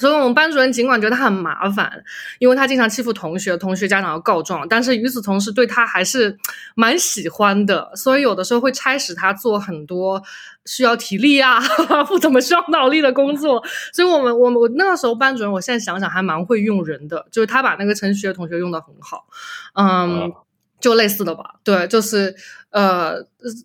[0.01, 2.03] 所以，我们班主任尽管觉得他很麻烦，
[2.39, 6.37] 因为他经常欺负同学，同学家长要告状，但是与此同时，对他还是
[6.75, 7.93] 蛮喜欢的。
[7.95, 10.23] 所以，有的时候会差使他做很多
[10.65, 11.61] 需要体力啊，
[12.09, 13.63] 不怎么需要脑力的工作。
[13.93, 19.27] 所以，我们，我们，我那个时候班主任，我现在想想还蛮会用人的，就是他把那个陈学同学用的很好，
[19.75, 20.33] 嗯。
[20.81, 22.35] 就类似的吧，对，就是
[22.71, 23.21] 呃，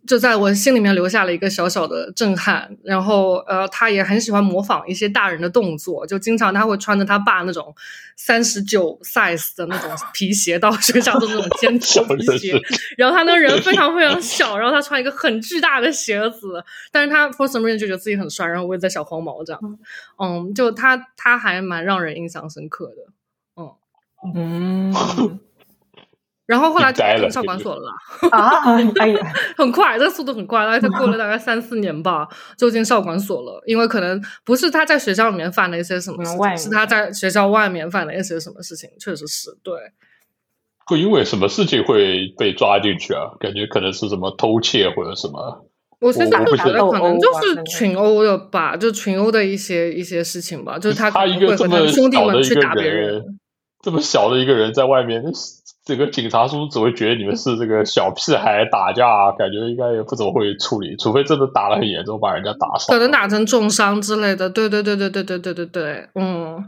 [0.08, 2.76] 就在我心里面留下了一个小小的震撼。
[2.84, 7.74] 然后呃，他也很喜欢模仿一些大人的动作，就经常他会穿着他爸那种
[8.16, 12.60] 三十九 size 的那种皮鞋到学校的那种尖头 皮鞋。
[12.97, 19.80] 然后他那个人非常非常小，然后他穿一个很巨大的鞋子，但是他 for some reason 就觉得自己很帅，然后围在小黄毛这样。
[20.18, 23.03] 嗯，就他他还蛮让人印象深刻的。
[23.56, 23.72] 嗯
[24.34, 25.39] 嗯。
[26.46, 27.89] 然后后来就进少管所了
[28.32, 28.52] 啊！
[29.00, 32.28] 哎呀， 很快，这个速度很快，大概过了大概三四年吧，
[32.58, 33.62] 就进少管所了。
[33.66, 39.74] 因为可能不是他在学校里面犯了一些什么事情，是他在学校外面犯了一些什么事情，确实是对。
[40.88, 43.32] 会因为什么事情会被抓进去啊？
[43.39, 45.66] 感觉可能是什么偷窃或者什么。
[46.00, 50.78] 我是觉得可能就是群殴的吧，就群殴的一些一些事情吧。
[50.78, 53.39] 就是他他一个这么兄弟们去打别人，
[53.86, 55.24] 这么小的一个人在外面。
[55.86, 64.50] 这个警察叔只会觉得你们是这个小屁孩打架，感觉应该也不怎么会处理，除非真的打得很严重，把人家打伤，可能打成重伤之类的。
[64.50, 66.66] 对对对对对对对对对，嗯。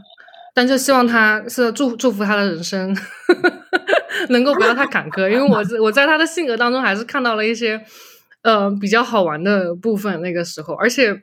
[0.54, 2.96] 但就希望他是祝祝福他的人生
[4.30, 7.80] 能够不要太坎坷，因为我 我在他的性格当中还是看到了一些
[8.42, 10.20] 呃比较好玩的部分。
[10.20, 11.22] 那个时候，而且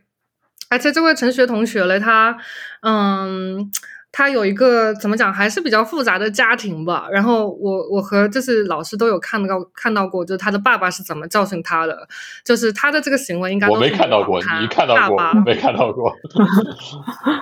[0.70, 2.36] 而且这位陈学同学嘞，他
[2.82, 3.72] 嗯。
[4.18, 7.06] 他有一个怎么讲，还是比较复杂的家庭吧。
[7.12, 12.08] 然后我我和就是老师都有看到看到过，就是他的爸爸是怎么教训他的，
[12.42, 16.16] 就是他的这个行为应该我没看到过，你看到过没看到过？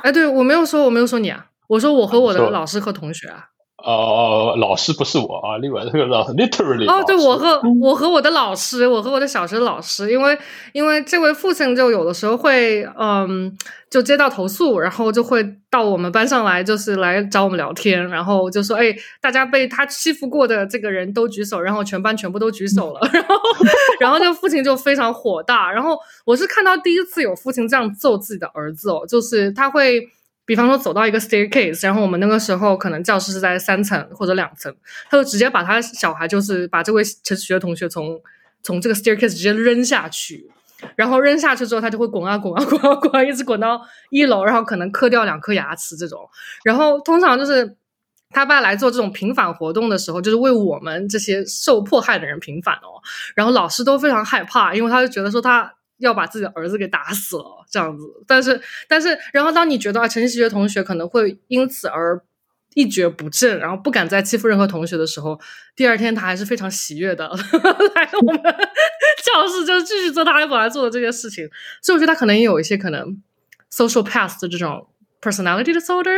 [0.01, 3.49] 哎，对我没有说，我没有说你啊，我说我和我的老师和同学啊。
[3.84, 10.38] 哦，老师不是我啊，另外这个老师 literally 哦，对我和我和我的老师，我和我的小学老师，因为
[10.71, 13.51] 因为这位父亲就有的时候会嗯，
[13.89, 23.38] 就接到投诉，然后就会到我们班上来，就是来找我们聊天，然后就说，哎，大家被他欺负过的这个人都举手，然后全班全部都举手了， 然后
[23.99, 30.07] 然后就父亲就非常火大，然后我是看到第一次有父亲这样揍自己的儿子哦，就是他会。
[30.45, 34.75] 比方说走到一个 staircase，然后我们那个时候可能教室是在三层或者两层，
[35.09, 38.19] 他就直接把他小孩就是把这位陈学同学从
[38.61, 40.49] 从这个 staircase 直接扔下去，
[40.97, 46.19] 然后扔下去之后他就会滚啊滚啊滚啊滚啊，一直滚到一楼，然后可能磕掉两颗牙齿这种。
[46.63, 47.77] 然后通常就是
[48.29, 52.99] 他爸来做这种平反活动的时候，就是为我们这些受迫害的人平反哦。
[53.33, 55.73] 然后老师都非常害怕，因为他就觉得说他。
[55.97, 58.05] 要把自己的儿子给打死了，这样子。
[58.27, 62.21] 但是，但是，然后当你觉得啊，陈曦学同学可能会因此而
[62.73, 65.39] 一蹶不振，然后不敢再欺负任何同学的时候，
[65.75, 67.27] 第二天他还是非常喜悦的
[67.95, 71.47] 来我们教室，就继续做他本来做的这些事情。
[71.81, 73.21] 所以，我觉得他可能也有一些可能
[73.71, 74.87] social past 的这种。
[75.24, 76.11] Personality disorder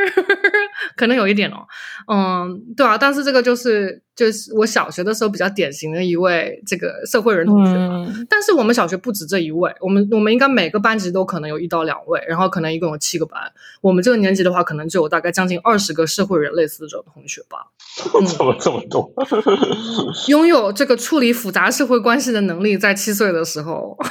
[0.98, 1.68] 可能有一点哦，
[2.12, 8.04] 嗯，对啊，但是这个就是就是我小学的时候比较典型的一位这个社会人同学嘛。
[8.28, 13.40] 但是我们小学不止这一位，我们我们应该每个班级都可能有一到两位，然后可能一共有七个班。
[13.82, 17.68] 我们这个年级的话，可能就有大概将近二十个社会人类似的这种同学吧。
[18.36, 19.14] 怎么这么多？
[20.30, 23.96] 拥有这个处理复杂社会关系的能力，在七岁的时候。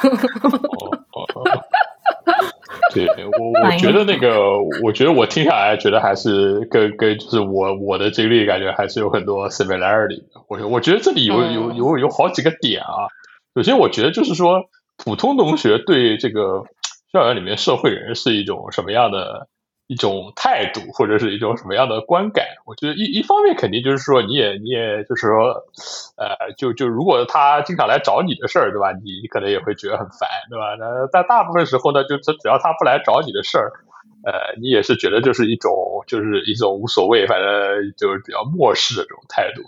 [2.95, 10.23] 对我，我觉得那个，我觉得我听下来，觉得还是跟跟就是我我的经历，感觉还是有很多 similarity。
[10.49, 13.09] 我我觉得这里有有有有好几个点啊。
[13.55, 14.65] 首先，我觉得就是说，
[15.05, 16.65] 普通同学对这个
[17.13, 19.49] 校园里面社会人是一种什么样的？
[19.87, 22.47] 一种态度或者是一种什么样的观感？
[22.65, 25.65] 我觉得一一方面肯定就是说，你也你也就是说，
[26.17, 28.93] 呃，就就如果他经常来找你的事儿，对吧？
[28.93, 30.75] 你你可能也会觉得很烦，对吧？
[30.79, 33.73] 那但大部分时候呢，就只只要他不来找你的事儿，
[34.25, 35.73] 呃，你也是觉得就是一种
[36.07, 39.63] 就是一种无所谓，反正就是比较漠视的这种态度。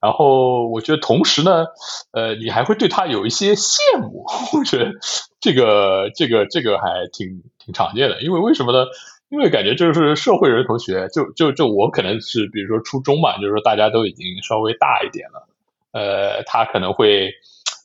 [0.00, 1.66] 然后我觉得同时呢，
[2.12, 4.24] 呃，你还会对他有一些羡慕。
[4.58, 4.92] 我觉得
[5.40, 8.86] 这个这个这个还挺挺常见的，因为为什么呢？
[9.30, 15.48] 因为感觉就是社会人同学，就就就我可能是比如说初中嘛，就是说大家都已经稍微大一点了，
[15.92, 17.30] 呃，他可能会，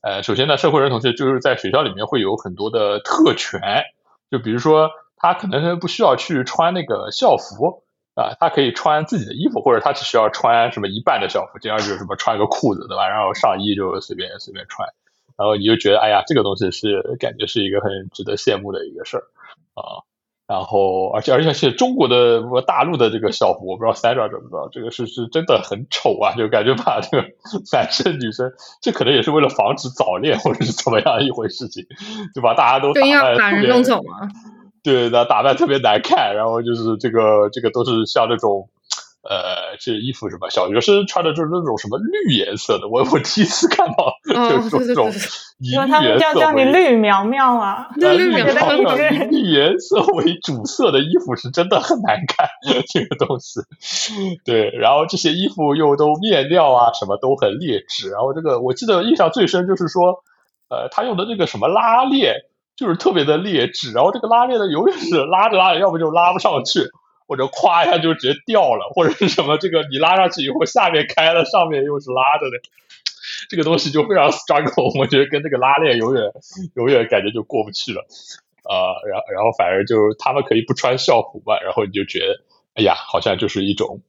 [0.02, 3.62] 呃，首先呢，社会人同学就是在学校里面会有很多的特权，
[4.32, 7.84] 就比如说他可能不需要去穿那个校服
[8.16, 14.89] 啊，他可以穿自己的衣服，或者他只需要穿什么一半的校服，这样就是什么穿个裤子对吧，然后上衣就随便随便穿。
[15.38, 19.24] 然后你就觉得，哎呀，这个东西是感觉是一个很值得羡慕的一个事儿
[19.76, 20.02] 啊。
[20.48, 27.28] 然后，而且而且是中国的大陆的这个校服，我不知道 Sandra 知不知道，这个是是真的很丑啊，就感觉把这个
[27.74, 31.84] 男生女生，这可能也是为了防止早恋或者是怎么样一回事情，
[32.36, 34.30] 就把大家都对要把人弄走吗？
[34.84, 38.70] 对，那打扮特别难看，然后就是这个这个都是像那种。
[39.28, 40.52] 呃，这衣服什么？
[40.52, 44.14] 小学生穿的就是那种什么绿颜色的，我我第一次看到，
[44.50, 45.12] 就是这种
[45.58, 52.48] 以他们叫叫你绿苗苗啊，绿苗苗，以绿颜色为主色的衣服是真的很难看，
[52.94, 53.62] 这个东西。
[54.46, 60.24] 对，然后这些衣服又都面料啊什么都很劣质，然后这个我记得印象最深就是说，
[60.70, 62.42] 呃，他用的那个什么拉链
[62.76, 66.82] 就是特别的劣质，然后这个拉链呢永远是拉着拉着，要不就拉不上去。
[67.28, 69.58] 或者咵一下就直接掉了，或者是什么？
[69.58, 72.58] 这个你拉上去以后，下面开了，上面又是拉着的，
[73.50, 75.00] 这个东西就非常 struggle。
[75.00, 76.24] 我觉得跟这个拉链永远
[76.76, 78.02] 永远感觉就过不去了
[78.64, 79.02] 啊。
[79.10, 82.42] 然后然后反而就是他们可以不穿校服嘛，然后你就觉得
[82.76, 84.02] 哎呀，好像就是一种。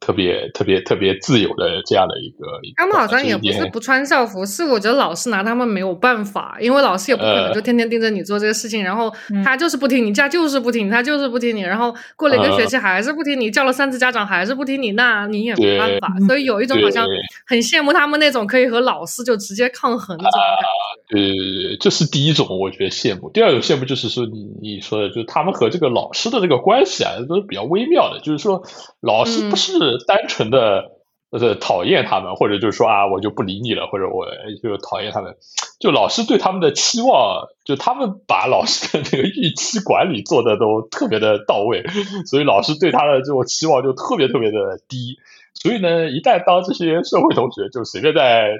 [0.00, 2.46] 特别特别特别自由的这样的一个，
[2.76, 9.12] 他们好像也不是不穿校服，是我觉得老师拿他们没有办法，因为老师也不可能就天天盯着你做这个事情，然后
[9.44, 16.08] 他就是不听你，家就是不听他就是不听你，然后过了一个学期还是不听你，叫了三次家长还是不听你，那你也没办法。
[16.26, 17.06] 所以有一种好像
[17.46, 20.70] 很羡慕他们那种可以和老师就直接抗衡的这种感觉。
[21.10, 23.28] 呃，这是第一种，我觉得羡慕。
[23.30, 28.62] 第二种羡慕就是说你你说的，就是他们和这个老师的这个关系啊，都是比较微妙的，就是说
[29.02, 29.89] 老师不是。
[30.06, 30.92] 单纯的
[31.30, 34.26] 呃讨厌他们，或者就是说啊，我就不理你了，或者我
[34.62, 35.36] 就讨厌他们。
[35.78, 41.82] 就老师对他们的期望，就他们把老师的那个预期管理做的都特别的到位，
[42.26, 45.16] 所以老师对他的这种期望就特别特别的低。
[45.54, 48.50] 所以呢，一旦当这些社会同学就随便在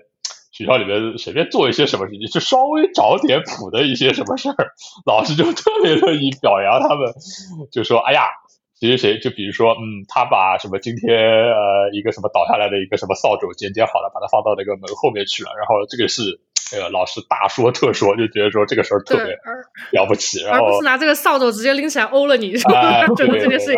[0.51, 4.73] 学校里面随便做一些什么事情，就稍微找点谱的一些什么事儿，
[5.05, 7.13] 老师就特别乐意表扬他们，
[7.71, 8.23] 就说哎呀。
[8.81, 16.23] 谁谁谁，就比如说，嗯，他把什么今天呃一个什么倒下来的一个什么扫帚剪剪好了，把它放到那个门后面去了，然后这个是
[16.73, 19.37] 呃老师大说特说，就觉得说这个事儿特别
[19.93, 23.07] 了不起，然后而不是拿这个扫帚直接拎起来殴了你， 是吧？
[23.17, 23.77] 整个这件事情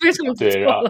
[0.00, 0.84] 非常对，然后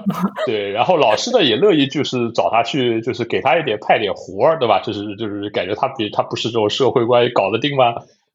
[0.47, 4.80] 对，然后老师呢也乐意就是找他去，就是给他一点派点活儿，对吧？
[4.80, 7.95] 就是就是感觉他比他不是这种社会关系搞得定吗？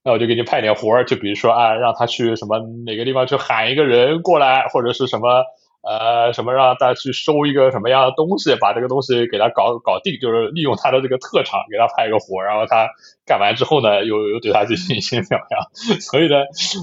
[0.10, 5.44] 那我就给你派点活儿，就比如说啊，让他去什么哪个地方去喊一个人过来，或者是什么
[5.84, 12.90] 呃什么让他去收一个什么样的东西，把这个东西给他搞搞定，就是利用他的这个特长给他派一个活儿，然后他
[13.24, 15.62] 干完之后呢，又又对他进行一些表扬。
[16.02, 16.38] 所以呢，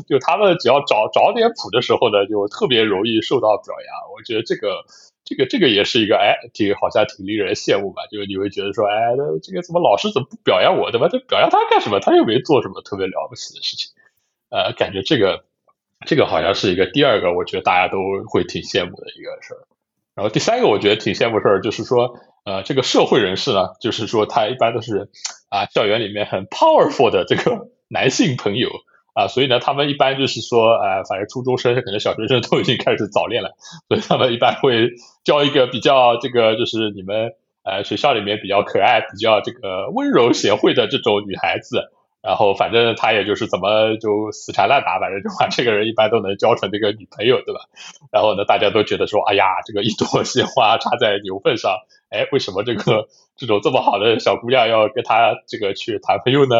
[0.06, 3.90] 就他们只要找找点谱的时候呢，就特别容易受到表扬。
[4.14, 4.86] 我觉得这个。
[5.26, 8.06] 这个这个也是一个哎，这个好像挺令人羡慕吧？
[8.10, 11.08] 就是你会觉得说，哎，那这个怎么老师怎么不表扬我，对吧？
[11.10, 11.98] 这表扬他干什么？
[11.98, 13.90] 他又没做什么特别了不起的事情。
[14.50, 15.44] 呃，感觉这个
[16.06, 17.98] 这个好像是一个第二个，我觉得大家都
[18.28, 19.66] 会挺羡慕的一个事儿。
[20.14, 25.10] 然后第三个，我觉得挺羡慕事儿，就是说，呃，这个社会人士呢，就是说他一般都是
[25.50, 28.70] 啊，校园里面很 powerful 的这个 男性朋友。
[29.16, 33.56] 啊，所以呢，他们一般就是说，呃，反正初中生可能小学生都已经开始早恋了，
[33.88, 34.90] 所以他们一般会
[35.24, 37.32] 交一个比较这个，就是你们
[37.64, 41.88] 呃学校里面比较可爱、比较这个温柔贤惠的这种女孩子，
[42.20, 47.60] 然后反正他也就是怎么就死缠烂打，反正就把这个人一般都能交成这个女朋友，对吧？
[48.12, 51.72] 然后呢，大家都觉得说，哎呀，这个一朵鲜花插在牛粪上，
[52.10, 56.56] 哎，为什么这个这种这么好的小姑娘要跟他这个去谈朋友呢？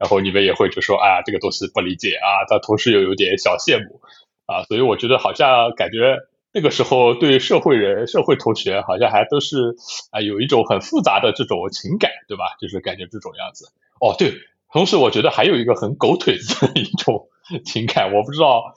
[0.00, 4.00] 然后你们也会就说，哎呀，这个东西不理解啊，但同时又有点小羡慕
[4.46, 6.16] 啊，所以我觉得好像感觉
[6.52, 9.76] 那个时候对社会人、社会同学好像还都是
[10.10, 12.56] 啊有一种很复杂的这种情感，对吧？
[12.58, 13.66] 就是感觉这种样子。
[14.00, 14.32] 哦，对，
[14.72, 17.28] 同时我觉得还有一个很狗腿子的一种
[17.66, 18.72] 情感，我不知道，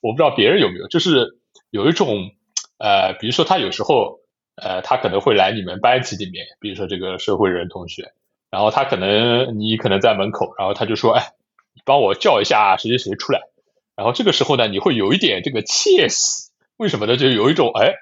[0.00, 1.38] 我不知道别人有没有，就是
[1.70, 2.32] 有一种
[2.78, 4.18] 呃，比如说他有时候
[4.56, 8.12] 呃，他可能会来你们班级里面，比如说这个社会人同学。
[8.54, 11.32] 然后他可能，你可能在门口，然后他就说：“哎，
[11.74, 13.40] 你帮我叫一下谁谁谁出来。”
[13.98, 17.16] 然后这个时候呢，你会有一点这个窃喜，为什么呢？
[17.16, 17.94] 就有一种哎，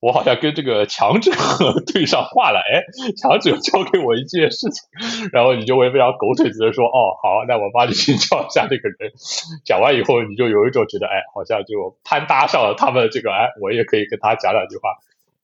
[0.00, 1.30] 我好像跟这个强者
[1.92, 2.88] 对上话了，哎，
[3.20, 4.88] 强者交给我一件事情，
[5.30, 9.12] 然后你就会非常狗腿子的说：“哦，好，那我帮你去叫一下这个人。
[9.66, 14.88] ”讲完以后，你就有一种觉得哎，好像就攀搭上了他们这个，哎，我也可以跟他讲两句话。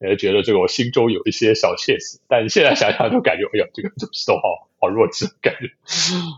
[0.09, 5.67] 也觉得这个我心中有一些小窃喜，但你现在想想就感觉，哎呀，这个东西都好好弱智感觉。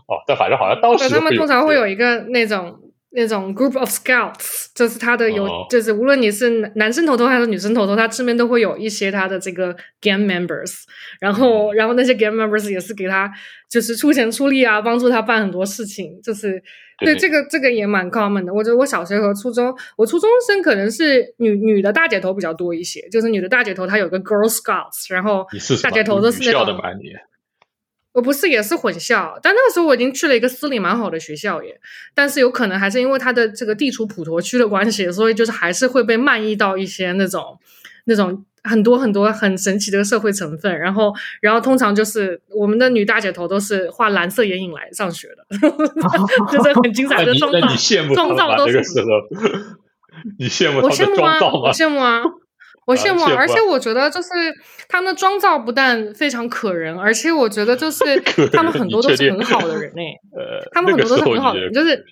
[0.07, 2.79] 哦，但反正好像当时他们通常会有一个那种
[3.11, 10.83] 那种 group of scouts，就是他的有，就是无论你是男生头头还是女生头头，他身边都会有一些他的这个 gang members，
[11.19, 13.31] 然后然后那些 gang members 也是给他
[13.69, 16.61] 就是出钱出力啊，帮助他办很多事情，就是
[16.99, 18.53] 对这个这个也蛮 common 的。
[18.53, 25.45] 我觉得我小学和初中，我初中生可能是女女的大姐头比较多一些，就是女的大姐头她有个 girl scouts，然后
[25.83, 26.79] 大姐头都是那种。
[28.13, 31.79] 我不是也是混校，但那个时候我已经去了一个私立蛮好的学校耶。
[32.15, 37.59] 但是有可能还是因为它的这个地处普陀区的关系，所以就是还是会被漫溢到一些那种
[38.05, 40.77] 那种很多很多很神奇的社会成分。
[40.77, 45.57] 然后，然后通常就是我们的女大姐头都是画蓝色眼影来上学的，
[46.51, 47.59] 就是很精彩的妆造。
[48.13, 48.77] 妆造都是
[50.39, 52.21] 你羡慕我羡慕啊，我羡慕啊。
[52.87, 54.29] 我羡慕，而且我觉得就是
[54.87, 58.03] 他们的妆造不但非常可人，而且我觉得就是
[58.53, 60.15] 他们很多都是很好的人诶，
[60.71, 62.05] 他们很多都是很好的人，就是。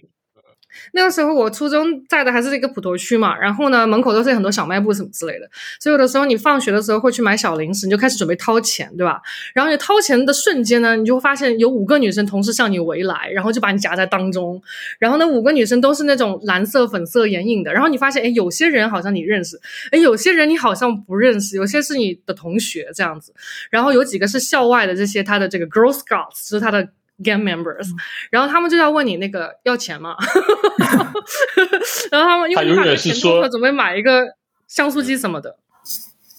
[0.94, 5.50] 那个时候我初中在的还是一个普陀区嘛，然后呢门口都是很多小卖部什么之类的，
[5.80, 9.22] 所以有的时候你放学的时候会去买小零食，你就开始准备掏钱，对吧？
[9.54, 14.62] 然后你掏钱的瞬间呢，你就会发现有五个女生同时向你围来，然后就把你夹在当中。
[15.00, 19.60] 然后那五个女生都是那种蓝色、粉色眼影的，然后你发现，哎，有些人好像你认识，
[19.92, 23.34] 哎，有些人你好像不认识，有些是你的同学这样子。
[23.70, 26.90] 然后有几个是校外的这些他的这个 Girl Scouts，就是他的。
[27.24, 27.88] Gang members，
[28.30, 30.16] 然后他们就要问你那个要钱吗，
[32.12, 34.26] 然后他们因为你把钱多了，准备买一个
[34.68, 35.56] 像素机什么的，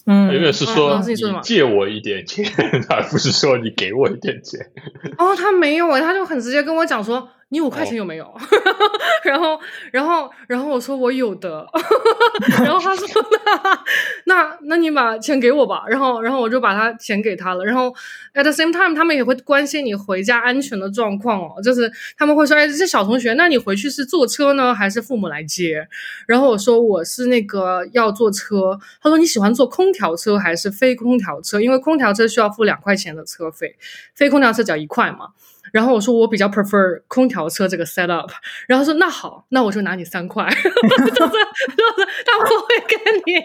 [0.05, 2.45] 嗯，永远是说你借我一点钱，
[2.89, 4.59] 而不是说你给我一点钱。
[5.17, 7.27] 哦，他没有，他就很直接跟我讲说。
[7.49, 8.33] 你五块钱有没有？
[9.23, 9.59] 然后，
[9.91, 11.65] 然后，然后我说我有的。
[12.63, 13.07] 然后他说
[14.25, 17.63] ：“那那那你把钱给我吧。”然后，然后我就把他钱给他了。
[17.65, 17.87] 然后
[18.33, 21.61] ，at the same time，他们也会关心你回家安全的状况哦。
[21.63, 25.87] 就是他们会说：“哎，这小同学，那你回去是坐车呢，还是父母来接？”
[26.27, 31.59] 然后我说：“我是那个要坐车。”他说：“你喜欢坐空调车还是非空调车？
[31.61, 33.75] 因为空调车需要付两块钱的车费，
[34.13, 35.29] 非空调车只要一块嘛。”
[35.71, 38.31] 然后我说我比较 prefer 空调车这个 set up，
[38.67, 43.41] 然后说那好，那我就拿你三块， 就是就是他们会跟你，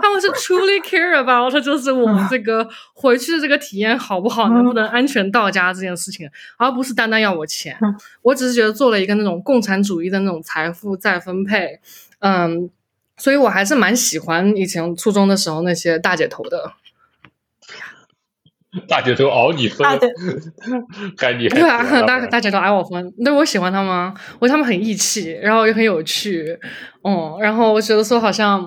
[0.00, 6.28] 他们是 truly care about，就是我们这个回去的这个体验好不好，能不能安全到家这件事情，
[6.58, 7.78] 而不是单单要我钱。
[8.22, 11.80] 我只是觉得做了一个那种共产主义的那种财富再分配，
[12.20, 12.70] 嗯，
[13.16, 16.72] 所以我还是蛮喜欢以前初中的时候那些大姐头的。
[18.88, 19.86] 大姐头熬你分，
[21.18, 26.58] 该你对啊，大大姐头挨我分，那我喜欢他们，我觉得他们很义气，然后也很有趣，
[27.04, 28.60] 嗯，然后我觉得说好像，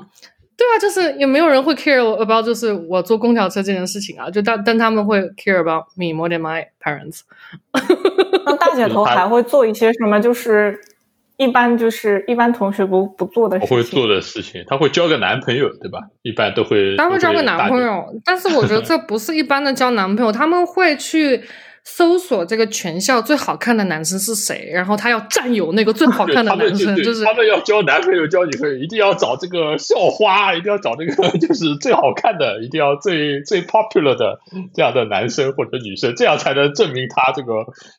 [0.55, 7.21] 对啊，就是也没有人会 care about 就是我坐公交车这件事情啊，就但但他们会 care about me more than my parents。
[8.45, 10.19] 那大姐头还会做一些什么？
[10.19, 10.79] 就是。
[11.37, 15.99] 一般就是一般同学不不做的事情，会做的事情，他会交个男朋友，对吧？
[16.21, 21.41] 一般都会，他会交个男朋友，但是我觉得这不是一般的交男朋友，他们会去。
[21.87, 34.39] 搜索这个全校最好看的男生是谁，然后他要占有那个最好看的男生， 就是他们要交男朋友交女朋友，一定要找这个校花，一定要找这个 就是最好看的，一定要最最 popular 的
[34.73, 37.53] 这样的男生或者女生，这样才能证明他这个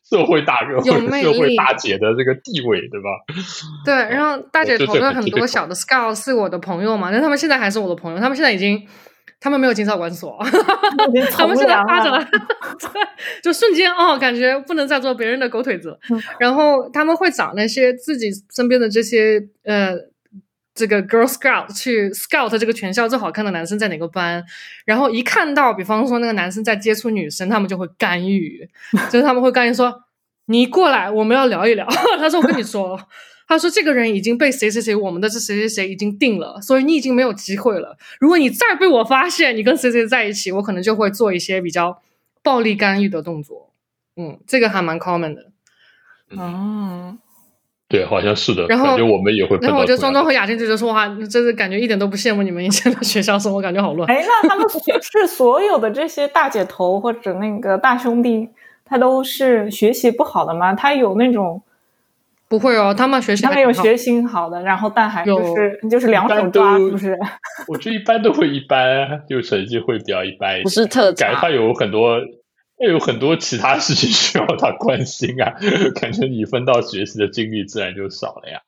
[0.09, 3.09] 社会大哥、社会大姐的这个地位，对吧？
[3.85, 8.85] 对，然后大姐头的很多小的 scout 是我的朋友嘛，但他们现在还是我的朋友，他们现在已经。
[9.39, 10.37] 他们没有进少管所，
[11.31, 12.27] 他们现在发展了，
[13.43, 15.97] 就瞬间哦，感觉不能再做别人的狗腿子。
[16.39, 19.95] 然后他们会找那些自己身边的这些呃，
[20.73, 24.43] 这个 girl scout 去 scout 这个全校最好看的男生在哪个班。
[24.85, 28.67] 然后一看到，比方说那个男生在接触女生，他们就会干预，
[29.11, 30.03] 就是他们会干预说
[30.47, 31.85] ：“你过来，我们要聊一聊。”
[32.17, 32.99] 他说：“我跟你说。”
[33.47, 37.97] 他说：“这个人已经被谁谁谁，我们的这谁谁谁已经定了，所以你已经没有机会了。
[38.19, 42.01] 如果你再被我发现你跟谁谁在一起，我可能就会做一些比较
[42.43, 43.71] 暴力干预的动作。
[44.17, 45.45] 嗯，这个还蛮 common 的。
[46.35, 47.17] 哦，
[47.87, 48.65] 对，好像是的。
[48.67, 49.57] 然后我们也会。
[49.61, 54.11] 然后我觉得庄庄和雅静就说话，真是感觉一点都不羡慕你们以前的学校生活，感觉好乱。
[54.11, 54.67] 哎，那他们
[55.01, 58.49] 是所有的这些大姐头或者那个大兄弟，
[58.83, 60.75] 他都是学习不好的吗？
[60.75, 61.61] 他有那种？
[62.49, 67.17] 不会哦，他们学习他们有学习好的，然后但还就是就是两手抓，是不是？
[67.67, 72.19] 我觉得一般都会一般，就成绩会比较一般，不是特感觉他有很多，
[72.89, 75.53] 有很多其他事情需要他关心啊，
[75.99, 78.61] 感觉你分到学习的精力自然就少了呀。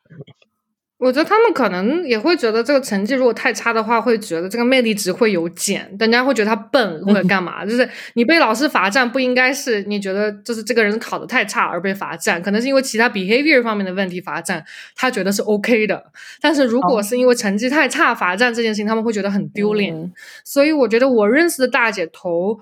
[0.99, 7.65] 我觉得他们可能也会觉得这个成绩如果太差的话，会觉得这个魅力值会有减，人家会觉得他笨或者干嘛。
[7.65, 14.61] 就是你被老师罚站，不应该是你觉得就是这个人考的太差而被罚站，可能是因为其他 behavior 方面的问题罚站，
[14.93, 16.03] 他觉得是 OK 的。
[16.41, 20.11] 但是如果是因为成绩太差罚站这件事情，他们会觉得很丢脸。
[20.43, 22.59] 所以我觉得我认识的大姐头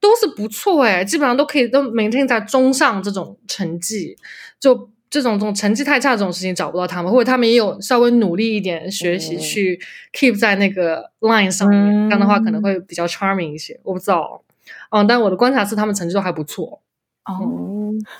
[0.00, 4.16] 都是不错哎，基本上都可以都 maintain 在中上这种成绩，
[4.58, 4.90] 就。
[5.10, 9.78] 这种这种成绩太差这种事情找不到他们，或者他们也有稍微努力一点学习去
[10.12, 13.78] keep 在那个 line 上面，这样的话可能会比较 charming 一些。
[13.82, 14.42] 我不知道，
[14.90, 16.80] 嗯，但我的观察是他们成绩都还不错。
[17.24, 17.40] 哦，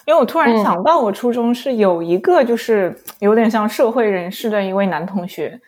[0.06, 5.60] 因为我突然想到，我初中是有一个就是有点像社会人士的一位男同学，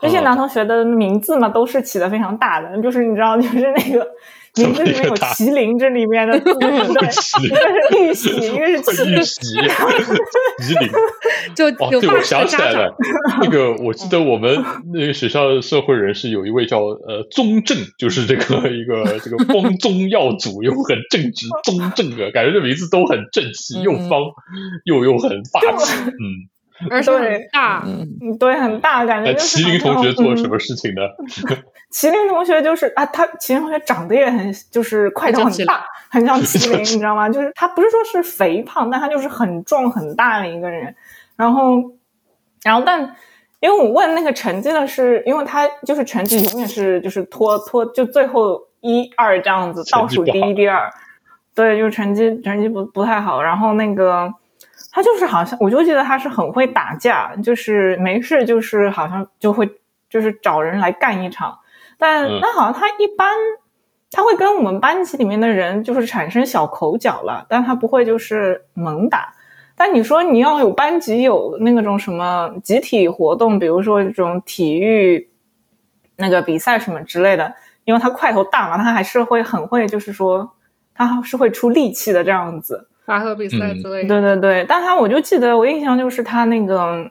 [0.00, 4.06] 这些男同学的名字嘛都是起的非常大的，就是你知道，就是那个。
[4.64, 6.52] 名字里面有麒麟，这里面的 对，
[6.88, 9.56] 一个是玉玺，一个是玉玺，
[10.60, 10.90] 麒麟。
[11.54, 12.94] 就哦，对，我想起来了，
[13.42, 24.20] 那个我记得我们那个学校的社会人士有一位叫呃宗正，就是这个一个这个光宗耀祖又很正直，宗正的感觉这名字都很正气，又方
[24.84, 26.48] 又又很霸气，嗯。
[26.90, 29.32] 而且很大，嗯，对，很大，感觉。
[29.32, 31.02] 麒麟同学做了什么事情呢？
[31.90, 37.28] 麒麟同学就是啊，他麒麟同学长得也很，就是块头很大，很像 麒麟，你知道吗？
[37.28, 40.94] 就是他不是说是肥胖，但他就是很壮很大的一个人。
[41.36, 41.76] 然后，
[42.62, 43.14] 然后，但
[43.60, 50.90] 因为我问那个成绩的是，因为他就是成绩永远是就是拖拖，就最后一二这样子，倒数第一、第二，
[51.54, 53.42] 对，就是成绩成绩不不太好。
[53.42, 54.32] 然后那个。
[54.90, 59.68] 他就是好像，我就记得他是很会打架，就是没事就是好像就会
[60.08, 61.56] 就是找人来干一场，
[61.98, 63.28] 但但好像他一般
[64.10, 69.34] 他会跟我们班级里面的人就是产生小口角了，但他不会就是猛打。
[69.76, 75.28] 但你说你要有班级有那种什么集体活动，比如说这种体育
[76.16, 80.50] 那个比赛什么之类的，因为他块头大嘛，他还是会很会，就是说
[80.94, 82.88] 他是会出力气的这样子。
[83.04, 87.10] 拔河比赛之类的，对对对，但他我就记得我印象就是他那个，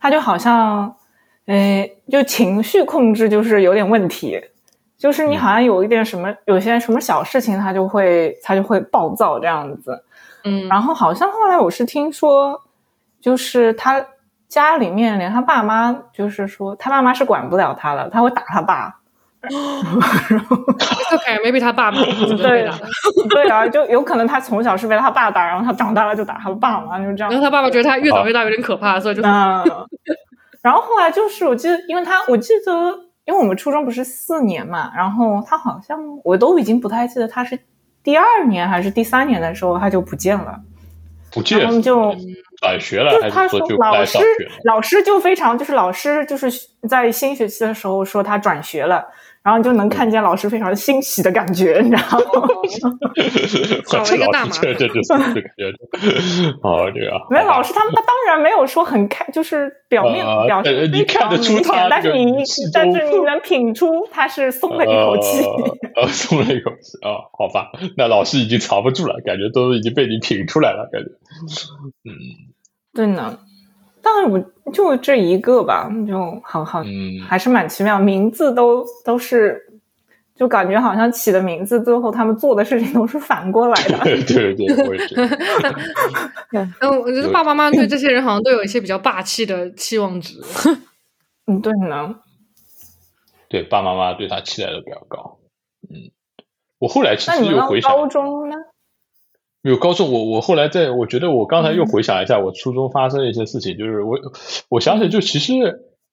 [0.00, 0.96] 他就好像，
[1.46, 4.40] 哎，就情绪控制就是有点问题，
[4.96, 10.04] 就是你好像有一点什么，有些什么小事情他就会他就会暴躁这样子，
[10.44, 12.62] 嗯，然后好像后来我是听说，
[13.20, 14.06] 就是他
[14.48, 19.00] 家里面连他爸妈就是说他爸妈是管不了他的，他会打他爸。
[21.12, 22.66] OK，maybe 他爸爸对
[23.28, 27.30] 对啊，就有可能他从小是被他爸打，然后他长大了就打他爸嘛，就这样。
[27.30, 29.62] 然后他爸爸觉得他越长越大有点可怕，所以就嗯。
[30.64, 32.72] 然后后来就是我记得，因为他我记得，
[33.26, 37.58] 因为我们初中不是四年嘛，然后他好像我都已经不太记得他是
[38.02, 40.58] 第二年还是第三年的时候他就不见了，
[41.30, 42.14] 不见就。
[42.64, 44.18] 转学了，就是他说老师
[44.64, 46.50] 老师就非常就是老师就是
[46.88, 49.04] 在新学期的时候说他转学了。
[49.44, 52.48] 然后你就能看见老师非常欣喜的感觉，你知道吗？
[53.86, 55.22] 少了一个大麻这这这感
[55.54, 55.68] 觉，
[56.62, 57.20] 哦，这个。
[57.28, 62.42] 没有老师，他们他当然没有说很开，就是表面表现你看得出他，但是你
[62.72, 65.44] 但是你能品出他是松了一口气，
[65.94, 71.10] 呃，松了一口气啊，好吧，那老师已经藏不住了，感觉都已经被你品出来了，感觉，
[72.08, 72.16] 嗯，
[72.94, 73.38] 对呢。
[74.02, 77.98] 但是我就这一个吧，就好好，嗯，还是蛮奇妙。
[77.98, 79.58] 名字都都是，
[80.34, 83.98] 就感觉好像起的名字，最后他们做的事情都是反过来的。
[84.04, 85.26] 对对对，我也觉得。
[86.52, 90.38] 嗯，我觉得爸爸妈妈对这些人好像都有一些比较霸气的期望值。
[91.48, 92.16] 嗯，对呢。
[93.48, 95.38] 对，爸爸妈妈对他期待都比较高。
[95.88, 96.10] 嗯，
[96.78, 98.56] 我后来其实又回想，高中呢？
[99.70, 104.18] 有高中，我我后来在，我觉得我刚才又回想一下我初中发生的一些事情，就是我
[104.68, 105.54] 我想起就其实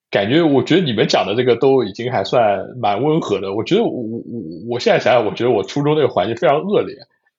[0.09, 3.53] 感觉，我觉得你们讲的这个都已经还算蛮温和的。
[3.53, 6.95] 我觉得我我我我现在想想，我觉得我初中那个环境非常恶劣，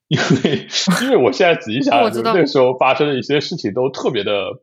[0.09, 0.67] 因为
[1.03, 4.61] 因为我现在仔细想想，那个时候发生的一些事情都特别的，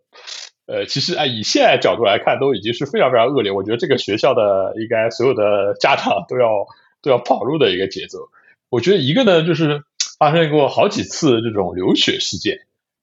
[0.68, 3.52] 呃，其实哎，以现在角度来看，都已经是非常非常恶劣。
[3.52, 6.68] 我觉得这个学校的应该所有的家长都要
[7.02, 8.20] 都要跑路的一个节奏。
[8.70, 9.82] 我觉得一个呢就是。
[10.20, 12.58] 发生过好几次这种流血事件，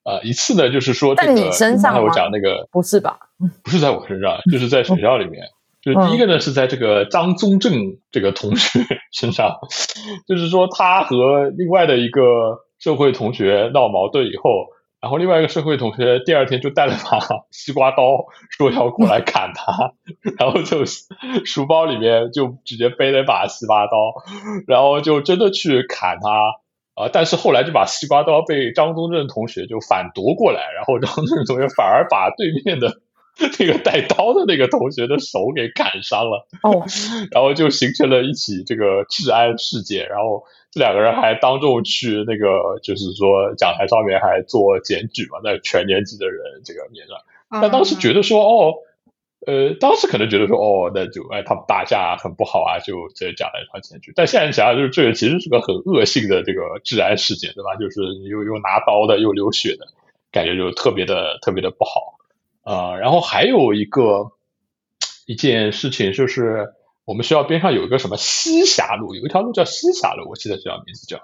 [0.05, 3.19] 啊，一次呢就是说，在你身上我讲那个不是吧？
[3.65, 5.43] 不是在我身上，就是在学校里面。
[5.83, 8.81] 就是第一个呢是在这个张宗正这个同学
[9.13, 9.59] 身上，
[10.27, 14.67] 就是说他和另外的一个社会同学闹矛盾以后，
[15.01, 17.21] 然后另外一个社会同学第二天就带了把
[17.53, 19.93] 西瓜刀，说要过来砍他，
[20.41, 20.85] 然后就
[21.45, 24.13] 书包里面就直接背了一把西瓜刀，
[24.67, 26.31] 然后就真的去砍他。
[26.97, 27.11] 啊！
[27.13, 33.01] 但是后来这把西瓜刀被张宗正同学就反夺过来，然后张宗正同学反而把对面的
[33.59, 36.49] 那个带刀的那个同学的手给砍伤了。
[36.63, 36.83] 哦，
[37.31, 40.09] 然后就形成了一起这个治安事件。
[40.09, 47.19] 然后这两个人还当众去那个，就是说讲台上面还做检举嘛，在全年级的人这个面上。
[47.61, 48.75] 但当时觉得说，哦，
[49.47, 54.13] 呃，当时可能觉得说，哦，那就哎，他们打架很不好啊，就这讲台上检举。
[54.17, 57.77] 但现在想想，就是这个其实是个很恶性的这个治安事件，对吧？
[57.77, 59.87] 就是又又拿刀的，又流血的，
[60.33, 62.19] 感觉就特别的特别的不好
[62.65, 62.97] 啊。
[62.97, 64.33] 然后还有一个
[65.27, 66.75] 一件事情，就是
[67.05, 71.19] 我们学校边上有一个什么西峡路，有一条路叫西峡路，我记得这条名字叫。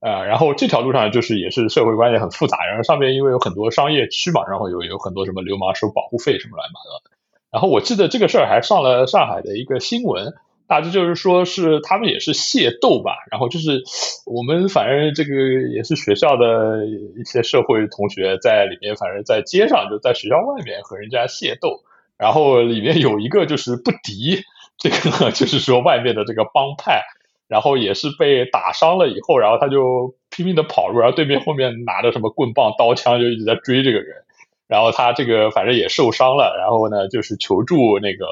[0.00, 7.21] 啊，然后这条路上就是也是社会关系很复杂，然后上面因为有很多商业区嘛，然后有有很多什么流氓收保护费什么乱七八糟的。
[7.52, 10.32] 然后我记得这个事儿还上了上海的一个新闻，
[10.66, 13.82] 大致就是说是他们也是械斗吧，然后就是
[14.26, 15.34] 我们反正这个
[15.70, 21.82] 也是学校的一些社会同学在里面，反正在街上就在学校外面和人家械斗，
[22.16, 24.42] 然后里面有一个就是不敌
[24.78, 27.02] 这个就是说外面的这个帮派。
[27.48, 34.24] 然后也是被打伤了以后，然后他就拼命的跑路，然后对面后面拿着什么棍棒、刀枪就一直在追这个人，
[34.72, 38.24] 然后他这个反正也受伤了，然后呢就是求助那个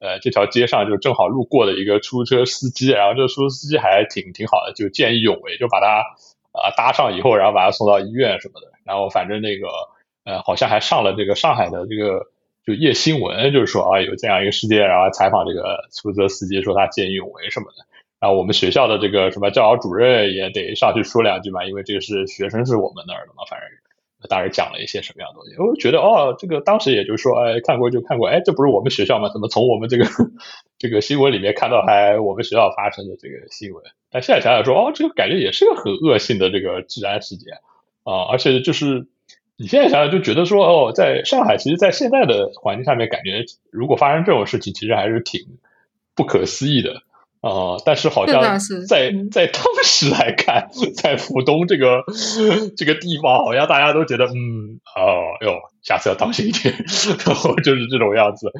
[0.00, 6.04] 呃这条街上就正好路过的一个出租车司机，然后这个出租车司机还挺挺好的，就见义勇为，就把他
[6.52, 9.68] 啊搭上以后，然后把他送到医院什么的，然后反正那个
[10.26, 12.26] 呃好像还上了这个上海的这个
[12.66, 17.88] 就夜新闻，就是说啊有这样一个事件，然后采访这个出租车司机说他见义勇为什么的。
[18.20, 23.68] 然后我们学校的这个什么教导主任也得上去说两句嘛，因为这个是学生是我们那儿的嘛，反正
[24.28, 25.54] 大概讲了一些什么样的东西。
[25.58, 29.28] 我觉得哦，这个当时也就是说，哎，看过就看过，哎，这不是我们学校吗？
[29.32, 30.06] 怎么从我们这个
[30.78, 33.82] 这个新闻里面看到还我们学校发生的这个新闻？
[34.10, 37.54] 但现在想想说，哦，这个感觉也是个很恶性的这个治安事件
[38.02, 39.06] 啊，而且就是
[39.56, 45.40] 你现在想想就觉得说，哦，在上海，其实，在现在的环境下面，感觉如果发生这种事情，其实还是挺
[46.14, 47.02] 不可思议的。
[47.40, 47.78] 啊！
[47.84, 48.58] 但是好像
[48.88, 52.02] 在 在当时来看，在浦东这个
[52.76, 56.74] 这个地方，好像大家都觉得，嗯，哦哟，下次要当心一点，
[57.24, 58.50] 然 后就是这种样子。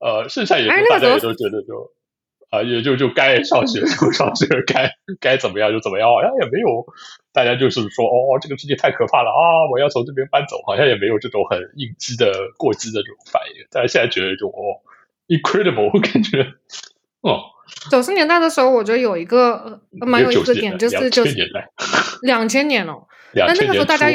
[0.00, 1.92] 呃，剩下也就大家也都觉得，就
[2.50, 6.84] 啊，也就就该上学就 上学，该该怎么样就怎么样，好像也没有
[7.32, 13.66] 大家就是说，哦，这个世界太可怕了啊，我要从这边搬走，好像也没有这种很应激的过激的这种反应。
[13.70, 14.82] 但是现在觉得就哦
[15.28, 16.46] ，incredible，我感觉，
[17.22, 17.40] 哦。
[17.90, 21.34] 九十年代的时候，我觉得有一个蛮有意思的点，就是就是
[22.22, 23.02] 两千年哦。
[23.34, 24.06] 那那个时候大家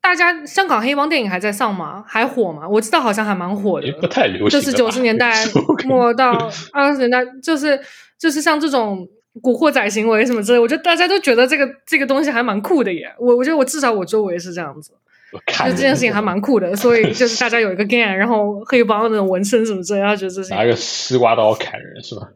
[0.00, 2.02] 大家香港黑帮电影还在上吗？
[2.08, 2.66] 还火吗？
[2.68, 4.58] 我知道好像还蛮火的，不太流行。
[4.58, 5.32] 就是九十年代
[5.86, 7.78] 末到二十年代，就是
[8.18, 9.06] 就是像这种
[9.40, 13.06] 古惑仔行为什么之类，我觉得大家都觉得这个这个东西还蛮酷的耶。
[13.18, 14.92] 我我觉得我至少我周围是这样子，
[15.64, 16.74] 就这件事情还蛮酷的。
[16.74, 22.28] 所以 就是大家有一个 gang，然后黑帮那种纹身什么之类，他觉得这是拿个西瓜刀砍人是吧？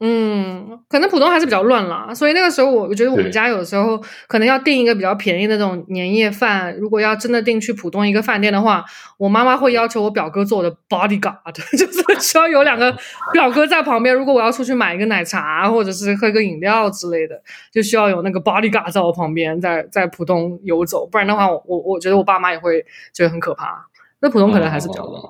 [0.00, 6.76] 嗯，可能浦东还是比较乱啦，所以那个时候我我觉得我们家有时候可能要订一个比较便宜的那种年夜饭。
[6.76, 8.84] 如果要真的订去浦东一个饭店的话，
[9.16, 12.94] 我妈妈会要求我表哥做我的 bodyguard， 就是需要有两个
[13.32, 14.14] 表哥在旁边。
[14.14, 17.40] 如果我要出去买一个奶茶或者是喝个饮料之类的，
[17.72, 21.06] 就需要有那个 bodyguard 在我旁边，在在浦东游走。
[21.06, 22.84] 不然的话，我我觉得我爸妈也会
[23.14, 23.86] 觉得很可怕。
[24.20, 25.22] 那浦东可能还是比较乱。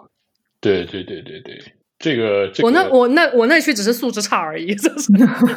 [0.61, 1.63] 对对对对对。
[1.99, 4.75] 这个，我那我那我那区只是素质差而已，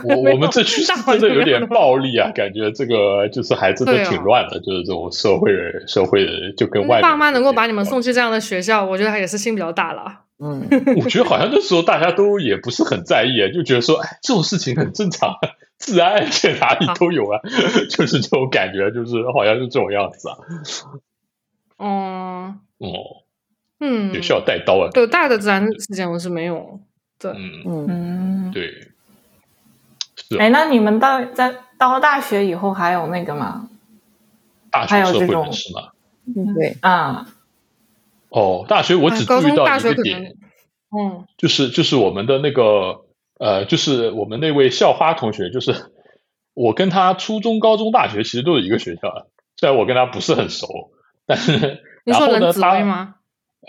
[0.03, 5.51] 我我们这区真的有点暴力啊，感觉这个就是孩子都挺乱的，就是这种社会
[5.88, 10.21] 社会的就跟外爸妈能够把你们送去这样的学校，我觉得他也是心比较大了。
[10.39, 10.67] 嗯，
[11.03, 15.33] 我觉得好像那时候大家都也不是很在意，就觉得说，哎，这种事情很正常，
[15.79, 16.29] 治安
[16.59, 17.41] 哪里都有啊，
[17.89, 20.38] 就是这种感觉，就是好像是这种样子啊。
[21.77, 23.26] 哦哦。
[23.80, 24.89] 嗯，也需要带刀啊。
[24.93, 26.80] 对，大的自然事件我是没有。
[27.19, 28.91] 对，嗯嗯，对。
[30.39, 33.69] 哎，那你们到在到了大学以后还有那个吗？
[34.71, 35.89] 大学社会人士吗？
[36.25, 37.28] 嗯，对啊。
[38.30, 40.36] 哦，大学我只注意到一个点，
[40.91, 43.05] 嗯，就是就是我们的那个
[43.39, 45.73] 呃，就是我们那位校花同学，就是
[46.53, 50.91] 我跟他初中、高中、大学其实都是一个学校的，虽然我跟他不是很熟，
[51.25, 53.15] 但是你说冷紫薇吗？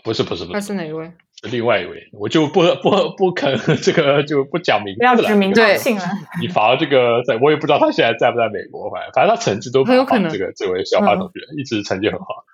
[0.05, 1.13] 不是不是不是，他是哪一位？
[1.41, 6.03] 是另外一位，我就不不不肯这个就不讲名字了，不要指名道姓了，
[6.43, 10.19] 以防这个在，我也不知道他现在在不在美国，反正反正他成绩都很好。
[10.29, 12.45] 这个这位小花同学一直成绩很好，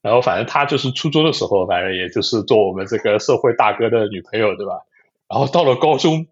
[0.00, 4.72] 然后反正他就是初中的时候，反正也就是做我们这个社会大哥的女朋友，对吧？
[5.28, 6.26] 然后到了高中，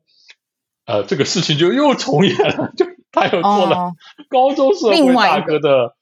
[0.87, 3.93] 呃，这个事情就又重演了， 就他又做了
[4.31, 5.95] 高中社会大哥的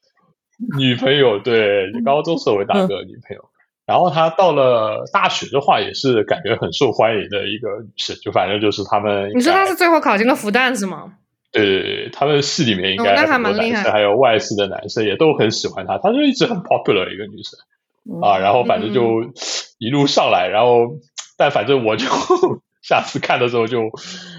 [0.77, 3.49] 女朋友，对，高中社会大哥的女朋友。
[3.87, 9.31] 然后她到了大学的话，也是感觉很受欢迎的一个女生，就反正就是他们。
[9.33, 11.13] 你说她是最后考进了复旦是吗？
[11.51, 18.37] 对对对，他们系里面应该很多男生，还有外系的男生也都很喜欢她，她就一直很 popular 一个女生啊。
[18.37, 19.23] 然后反正就
[19.79, 20.99] 一路上来，然后
[21.37, 22.05] 但反正我就。
[22.87, 23.81] 下次看的时候就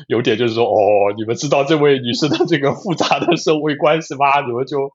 [0.08, 4.40] 有点就是说哦，你们知道这位女士的这个复杂的社会关系吗？
[4.44, 4.90] 你们就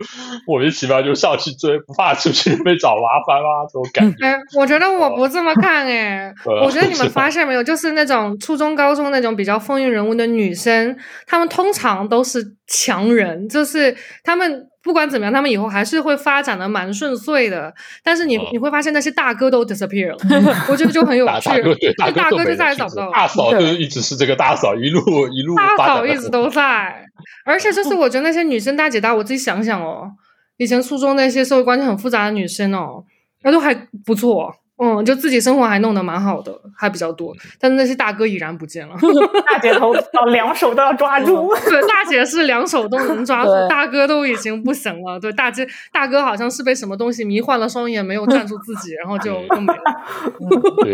[0.46, 3.64] 莫名其妙就上去追，不怕出去被找麻烦吗？
[3.72, 4.26] 这种感觉。
[4.26, 6.34] 哎，我觉得我不这么看 哎，
[6.64, 14.68] 我觉得你们发现没有，就是那种初中、高中那种比较风云人物的女生，她们通常都是强人，就是她们。
[14.84, 17.74] 不管怎么样，他们以后还是会发展的蛮顺遂的。
[18.04, 20.18] 但是你你会发现那些大哥都 disappear 了，
[20.70, 21.50] 我觉得就很有趣。
[21.98, 23.12] 大哥就再也找不到了。
[23.14, 25.56] 大嫂就一直是这个大嫂，一路 一路。
[25.56, 27.06] 大嫂一直都在，
[27.46, 30.12] 而且就是我觉得那些女生大姐大，我自己想想哦，
[30.58, 33.06] 以前初中那些社会关系很复杂的女生哦，
[33.44, 33.74] 那都还
[34.06, 34.54] 不错。
[34.78, 38.96] 嗯，就自己生活还弄得蛮好的，还比较多，但是那些大哥已然不见了。
[39.48, 45.20] 大姐头到两手都要抓住，对，大姐是两手都能抓 住，大哥都已经不行了。
[45.20, 49.84] 对，大姐大哥好像是被什么东西迷幻了双眼，没有站住自己，然后就 就没了。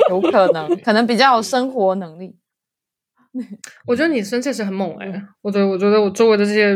[0.09, 2.35] 有可能，可能比较有生活能力。
[3.87, 6.73] 我觉得你生确实很猛哎，我觉得我觉得我周围的这些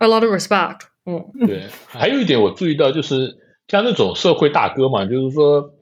[0.00, 0.80] a lot of respect。
[1.06, 3.36] 嗯，对，还有一点我注意到就是
[3.68, 5.72] 像那种社会大哥嘛，就是说。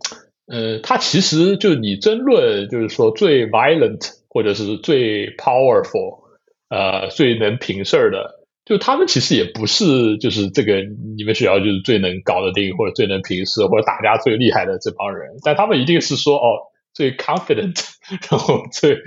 [0.46, 6.24] 呃，他其实就是你争论，就是说最 violent 或者是最 powerful，
[6.68, 10.82] 呃，最能平事儿的，就他们其实也不是就是这个
[11.16, 16.60] 你们学校就是最能搞得定或者最能平事或者打架最厉害的这帮人，但他们一定是说哦
[16.92, 17.80] 最 confident，
[18.30, 19.00] 然后最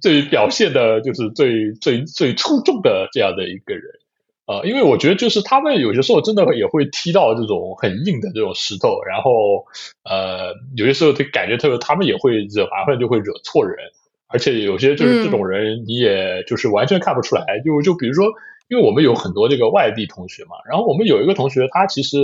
[0.00, 3.84] 最表现的就是最最最出众的这样的一个人。
[4.44, 9.64] 呃，因为我觉得就是他们有些时候真的也会踢到这种很硬的这种石头，然后
[10.04, 13.76] 呃，有些时候就感觉特别，他们也会惹麻烦，就会惹错人，
[14.26, 17.44] 而且有些就是这种人，你也就是完全看不出来。
[17.64, 18.26] 就就比如说，
[18.68, 22.18] 因为我们有很多这个外地同学嘛，然后我们有一个同学，他其实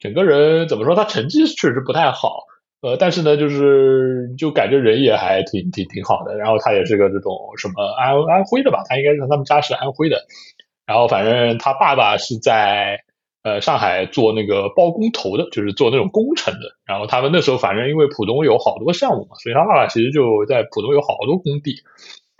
[0.00, 2.44] 整个人怎么说，他成绩确实不太好，
[2.80, 6.34] 呃，但是呢，就是就感觉人也还挺挺挺好的。
[6.38, 10.24] 然后他也是个这种什么安安徽的吧，他应该是他们家是安徽的。
[10.86, 13.00] 然后反正他爸爸是在
[13.42, 16.76] 呃上海做那个包工头的，就是做那种工程的。
[16.86, 21.74] 然后他们那时候反正因为浦东有好多项目嘛，所以他爸爸其实就在浦东有好多工地。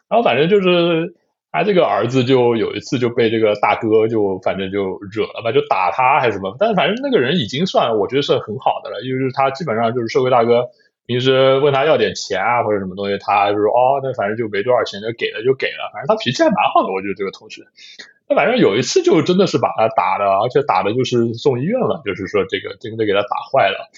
[0.08, 1.14] 然后反正就是
[1.50, 6.56] 他这个儿子就有一次就被这个大哥就反正就惹了吧，就打他还是什么。
[6.60, 10.68] 但是反正那个人已经算我觉得是很好的了，因为他基本上就是社会大哥。
[11.06, 15.88] 平时问他要点钱啊或者什么东西，他就说哦，那反正就没多少钱，就给了就给了。
[15.92, 17.62] 反正他脾气还蛮好的，我觉得这个同学。
[18.28, 23.88] 那反正有一次就真的是把他打的，而且打的就是送医院了，就是说这个真的给他打坏了。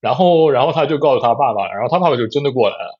[0.00, 2.98] 然后，然后他就告诉他爸爸，然后他爸爸就真的过来了。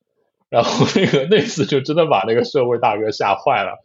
[0.50, 3.78] 然后那个那次就真的把那个社会大哥吓坏了，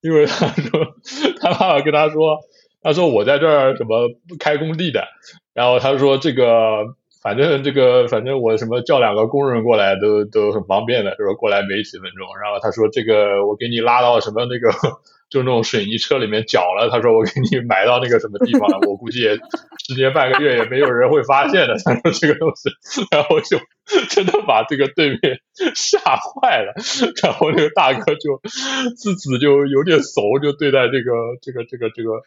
[0.00, 0.94] 因为他说
[1.38, 2.38] 他爸爸跟他说，
[2.82, 4.08] 他说我在这儿什么
[4.40, 5.06] 开工地的，
[5.52, 6.96] 然后他说这个。
[7.22, 12.26] 反正这个，反正我什么叫两个工人过来都都很方便的，就是过来没几分钟。
[12.42, 14.70] 然后他说这个我给你拉到什么那个。
[15.30, 19.36] 就那种水泥车里面搅了，他说我给你埋到那个什么地方了，我估计也
[19.86, 21.76] 十年半个月也没有人会发现的。
[21.84, 22.70] 他说这个东西，
[23.10, 23.58] 然后就
[24.08, 25.40] 真的把这个对面
[25.74, 26.72] 吓坏了，
[27.22, 28.40] 然后那个大哥就
[28.96, 31.12] 自此就有点怂，就对待这个
[31.42, 32.22] 这个这个这个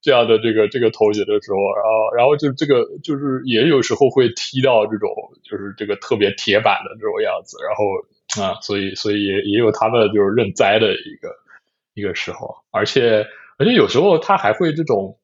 [0.00, 5.10] 这样的这个这个同学的时候，然后然后就这个就是也有时候会踢到这种
[5.44, 7.84] 就是这个特别铁板的这种样子，然后
[8.42, 11.28] 啊，所以所以也也有他们就是认栽的一个。
[11.96, 13.26] 一个时候，而且
[13.58, 15.18] 而且有时候他还会这种，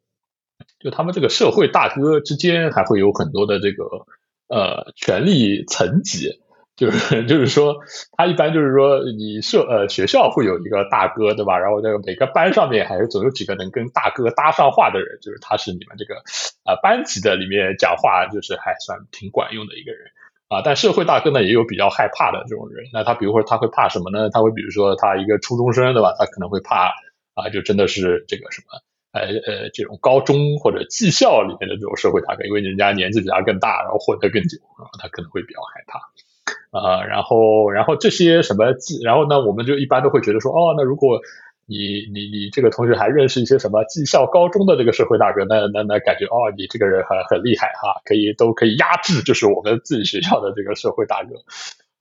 [0.81, 4.07] 就他们这个社会大哥之间还会有很多的这个
[4.49, 6.41] 呃权力层级，
[6.75, 7.77] 就是就是说
[8.17, 11.59] 他一般就是说你社呃学校会有一个大哥对吧？
[11.59, 16.23] 然后那个每个班上面还是总有几个能跟大哥搭上话的人，就是他是你们这个
[16.65, 20.11] 啊班级的里面讲话就是还算挺管用的一个人。
[20.53, 22.85] 啊，但社会大哥呢也有比较害怕的这种人。
[22.93, 24.29] 那他比如说他会怕什么呢？
[24.29, 26.15] 他会比如说他一个初中生对吧？
[26.19, 26.93] 他可能会怕
[27.33, 28.77] 啊，就真的是这个什么
[29.13, 37.03] 呃呃这种高中或者技校里面的这种社会大哥，因为人家年纪比他更大，然后混得更久啊，他可能会比较害怕啊。
[37.05, 41.21] 然后然后这些什么技，然后呢我们就一般都会觉得说哦，那如果。
[41.67, 45.45] 你你你这个同学还认识一些什么技校高中的这个社会大哥？
[45.49, 51.37] 那那那感觉哦，你这个人很很厉害哈，可以都可以压制，就是我们自己学校的这个社会大哥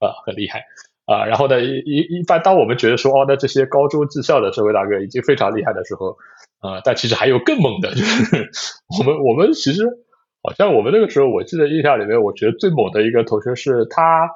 [0.06, 0.66] 啊，很厉害
[1.06, 1.26] 啊。
[1.26, 6.18] 然后呢，一一般当我们觉得说哦，那这些高中技校的社会大哥已经非常厉害的时候，
[6.60, 8.50] 啊，但其实还有更猛的，就是
[9.00, 9.86] 我们我们其实
[10.44, 14.32] 好像我们那个时候，我记得印象里面，我觉得最猛的一个同学是他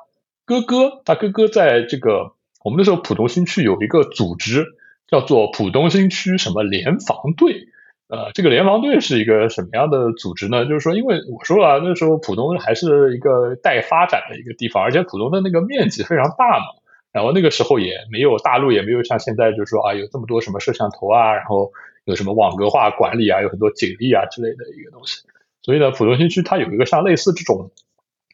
[0.46, 4.75] 哥哥，他哥哥在这个我们那时候浦东新区有一个组织，
[5.08, 7.68] 叫做浦东新区什么联防队。
[8.08, 10.66] 呃，这个联防队是一个什么样的组织呢？
[10.66, 16.66] 就是说，因为我说了，那时候浦东还是一个待发展的一个地方，而且浦东的那个面积非常大嘛。
[17.12, 21.72] 然后那个时候也没有大陆，也没有像现在，就是说啊，有这么多什么摄像头啊，然后
[22.04, 25.22] 有什么网格化管理啊，有很多警力啊之类的一个东西。
[25.64, 27.72] 所以呢，浦东新区它有一个像类似这种。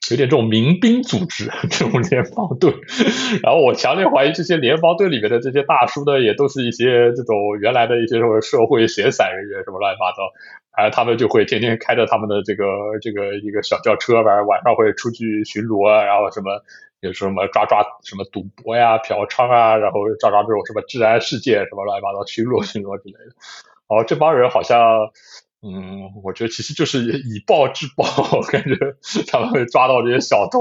[0.10, 2.74] 有点这种民兵组织，这种联防队，
[3.44, 10.24] 然后我强烈怀疑这些联防队里面的这些大叔呢，也都是一些这种原来的一些什么社会闲散人员，什么乱七八糟，
[10.76, 12.66] 然后他们就会天天开着他们的这个
[13.00, 16.60] 这个一个小轿车，反正晚上会出去巡逻，然后什么
[17.02, 23.36] 有什么抓抓什么赌博呀、嫖娼啊，然后抓抓这种什么治安事件，什么乱七八糟巡逻巡逻之类的。
[23.88, 25.12] 哦，这帮人好像。
[25.64, 28.04] 嗯，我觉得其实就是以暴制暴，
[28.50, 28.76] 感觉
[29.28, 30.60] 他们会抓到这些小偷，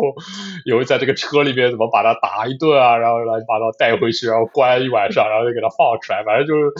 [0.67, 6.71] 也会在这个车里面怎么把他打一顿啊，然后乱七八糟带回去，然后关一晚上，然后就给他放出来，反正就是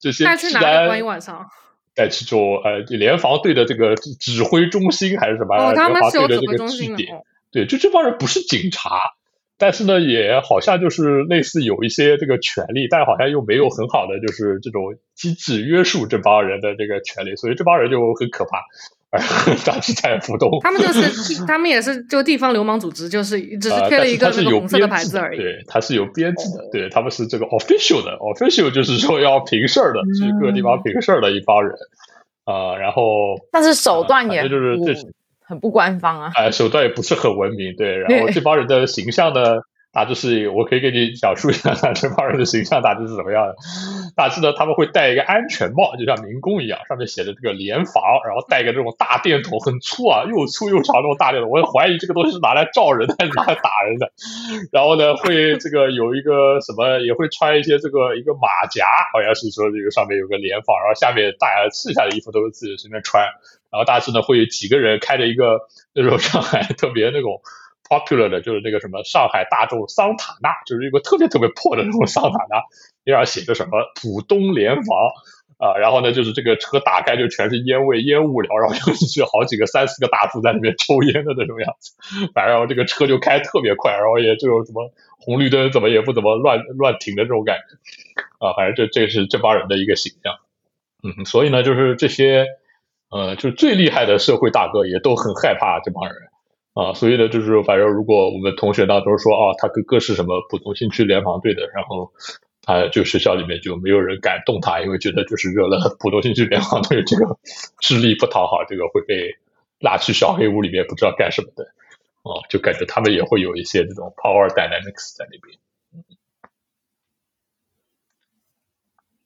[0.00, 0.24] 这些。
[0.24, 1.46] 带去哪里关一晚上？
[1.94, 5.56] 带去做呃联防队的这个指挥中心还是什么？
[5.56, 7.04] 哦，他们是有指挥中心的。
[7.52, 9.00] 对，就这帮人不是警察。
[9.58, 18.62] 但是呢，也好像就是类似有一些这个权利，但好像又没有很好的就是这种机制约束这帮人的这个权利，所以这帮人就很可怕。
[19.64, 25.38] 当时在浦东，他们就是 他们也是就地方流氓组织，就是只是贴了一个那个红色的牌子而已。
[25.38, 31.72] 对，他是有编制的，对他们是这个 official 的 official，就是说要平事儿的，去各个地方平事儿的一帮人
[32.44, 32.76] 啊。
[32.76, 34.92] 然后，但是手段也就是这。
[35.46, 36.32] 很不官方啊！
[36.36, 37.96] 哎，手段也不是很文明，对。
[37.98, 39.60] 然后这帮人的形象呢？
[39.92, 43.54] 大致是，我可以给你讲述一下 这帮人的形象大致是怎么样的。
[44.14, 51.48] 大致呢，他们会戴一个安全帽，就像民工一样，上面写着这个联防，然后戴个这种大电筒，很粗啊，又粗又长那种大电筒。
[51.48, 54.12] 我怀疑这个东西是拿来照人还是拿来打人的。
[54.70, 58.84] 然后呢，会这个有一个什么，也会穿一些这个一个马甲，
[59.14, 63.24] 好像是说这个上面有个联防，然后下面大家剩下的衣服都是自己随便穿。
[63.76, 65.60] 然后大致呢，会有几个人开着一个
[65.92, 67.40] 那种上海特别那种。
[67.88, 72.60] popular 的就是那个什么上海大众桑塔纳，就是一个特别特别破的那种桑塔纳，
[73.04, 74.98] 边上写着什么浦东联防
[75.58, 81.92] 啊，然后呢就是这个车打开就全是烟味烟雾缭绕，就是好几个三四个大叔在里面抽烟的那种样子，
[82.34, 90.34] 反正这个车就开特别快，然后也这种什么红绿灯怎么也不怎么乱乱停的这种感觉啊，反正这这是这帮人的一个形象，
[91.04, 92.48] 嗯，所以呢就是这些
[93.10, 96.16] 呃就是最厉害的社会大哥也都很害怕这帮人。
[96.76, 102.12] 啊，所以呢，就是反正如果我们同学当中说，啊，他哥哥是什么浦东新区联防队的，然后
[102.60, 107.38] 他就学校里面就没有人敢动他，因为觉得就是惹了浦东新区联防队这个
[107.80, 109.38] 吃力不讨好，这个会被
[109.80, 111.64] 拉去小黑屋里面不知道干什么的，
[112.24, 115.58] 哦，就感觉他们也会有一些这种 power dynamics 在那边。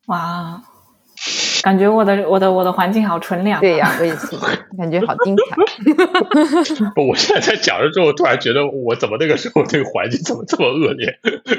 [0.06, 0.62] 哇。
[1.62, 4.28] 感觉我的我的我的环境好纯良，对呀，我也是，
[4.78, 5.56] 感觉好精彩。
[6.96, 11.14] 不，我现在在讲的时候，突然觉得我怎么那个时候那个环境怎么这么恶劣？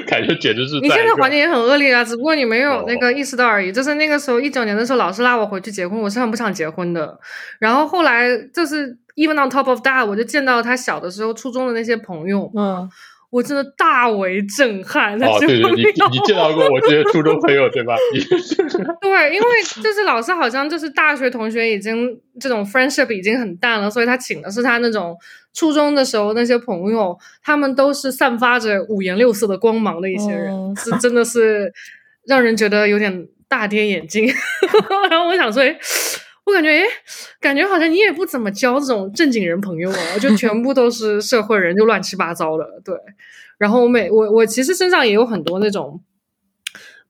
[0.08, 0.80] 感觉简直是。
[0.80, 3.70] 你现在环境也很恶劣啊，只不过你没有那个意识到而已。
[3.70, 7.16] 就是那个时候一九年的时候，老师拉我回去结婚，我是很不想结婚的。
[7.60, 12.90] 然后后来就是 even on top of that，我就见到他小的时候初中的那些朋友，嗯。
[13.32, 15.14] 我真的大为震撼。
[15.22, 17.96] 哦， 对对，你你见到过我这些初中朋友对吧？
[19.00, 19.46] 对，因为
[19.82, 25.16] 就是老师好像就是大学同学已经这种 friendship 已经很淡了，所以他请的是他那种
[25.54, 31.72] 初中的时候那些朋友，他们都是散发着五颜六色的光芒的一些人，是真的是
[32.26, 34.26] 让人觉得有点大跌眼镜。
[35.08, 35.74] 然后我想说，哎。
[36.44, 36.84] 我感觉，诶，
[37.40, 42.64] 感觉好像你也不怎么交这种正经人朋友啊，就全部都是社会人，就乱七八糟的。
[42.84, 42.96] 对，
[43.58, 46.02] 然后我每我我其实身上也有很多那种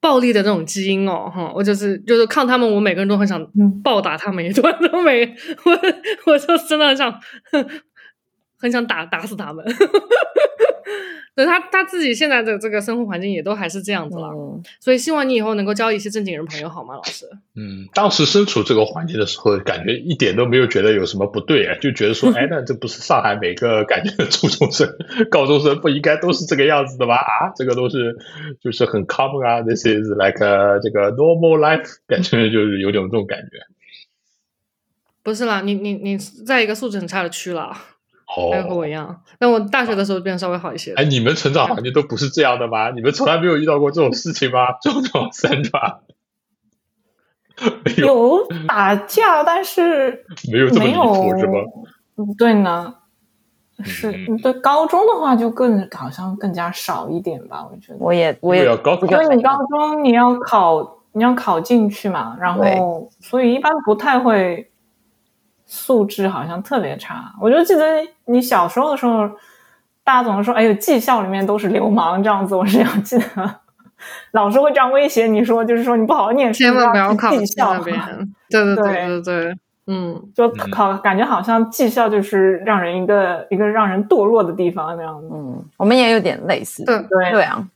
[0.01, 3.43] 暴力的那种基因哦，哈，我就是就是看他们，我每个人都很想
[3.83, 4.62] 暴打他们一顿，
[4.93, 5.24] 都没
[5.64, 5.72] 我
[6.26, 7.20] 我就真的很想
[8.59, 9.64] 很想打打死他们。
[11.35, 14.30] 对他他自己现在的这个生活环境也都还是这样子了，
[14.78, 17.26] 所以希望你以后能够交一些正经人朋友，好吗，老师？
[17.57, 24.87] 嗯，当时身处这个环境的时候，感觉一点都没有觉得有什么不对啊，就觉得说， 哎，那这不是上海每个感觉初中生、
[25.30, 27.14] 高中生不应该都是这个样子的吗？
[27.14, 28.14] 啊，这个都是
[28.62, 33.59] 就是很 common 啊，this is like a, 这个 normal life，感觉就是有点这种感觉。
[35.22, 37.74] 不是啦，你你你在一个素质很差的区了。
[38.51, 40.95] 还有和我一样，但我大学的时候变得稍微好一些。
[40.95, 42.91] 哎，你们成长环境都不是这样的吗？
[42.91, 44.72] 你们从来没有遇到过这种事情吗？
[44.80, 46.00] 这种三抓？
[47.99, 51.53] 有打架，但是 没有这么离谱是吧？
[52.38, 52.95] 对呢，
[53.84, 57.99] 是对高中的话就更好像更加少一点吧，我觉得。
[58.00, 64.71] 我也我也高，因为你高中你要考你要考进去嘛，然后所以一般不太会
[65.74, 67.32] 素质好像特别差。
[67.40, 67.86] 我就记得
[68.26, 69.26] 你小时候的时候，
[70.04, 73.54] 大家总是说，哎呦，技校里面都是流氓这样子，我是要记得。
[74.32, 77.99] 老师会这样威胁你说，就是说你不好好念书，千万不要考技校那边。
[78.50, 79.54] 对 对对对对，
[79.86, 85.28] 嗯，就考感觉好像技校就是让人一个一个让人堕落的地方那样子。
[85.32, 86.84] 嗯，我们也有点类似。
[86.84, 87.66] 对对对啊，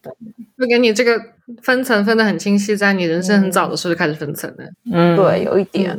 [0.00, 0.12] 对，
[0.58, 1.20] 会给你这个
[1.60, 4.64] 分层分的很清晰，在你人生很早的时候就开始分层了。
[4.92, 5.96] 嗯，对，有一点。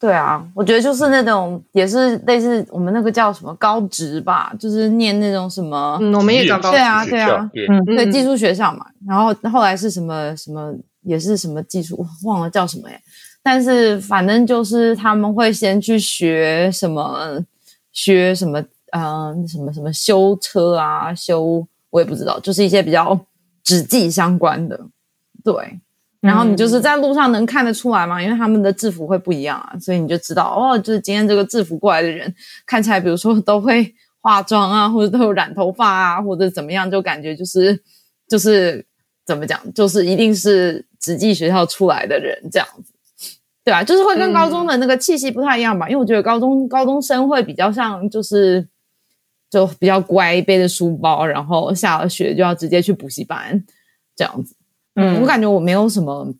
[0.00, 8.86] 对啊，我觉得就是那种也是类似我们那个叫什么高职吧，就是念那种什么，嗯，我们也叫高职，对啊，对啊，嗯，对，技术学校嘛。
[9.06, 12.98] 然后后来是什么什么，也是什么技术， 忘了叫什么哎。
[13.42, 17.38] 但是反正就是他们会先去学什么，
[17.92, 18.58] 学什么，
[18.92, 23.18] 嗯，什么什么修车啊，修我也不知道，就是一些比较
[23.62, 24.80] 纸技相关的，
[25.44, 25.78] 对。
[26.20, 32.32] 然后你就是在路上能看得出来嘛，因为他们的制服会不一样啊，所以你就知道哦，就是今天这个制服过来的人
[32.66, 37.82] 看起来，比如说都会化妆啊，或者都有染头发啊，或者怎么样，就感觉就是
[38.28, 38.84] 就是
[39.24, 42.92] 怎么讲，就是一定是职技学校出来的人这样子，
[43.64, 48.68] 对啊，就是会跟高中的那个气息不太一样吧，因为我觉得高中高中生会比较像就是
[49.48, 53.64] 就比较乖，背着书包，然后下了学就要直接去补习班
[54.14, 54.54] 这样子。
[54.94, 56.34] 嗯，我感觉我没有什么，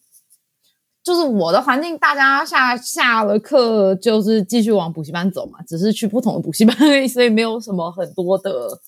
[1.02, 6.76] 就是我的环境，大家下下了课就是继续往补习班走嘛，只是去不同的补习班，
[7.08, 8.78] 所以没有什么很多的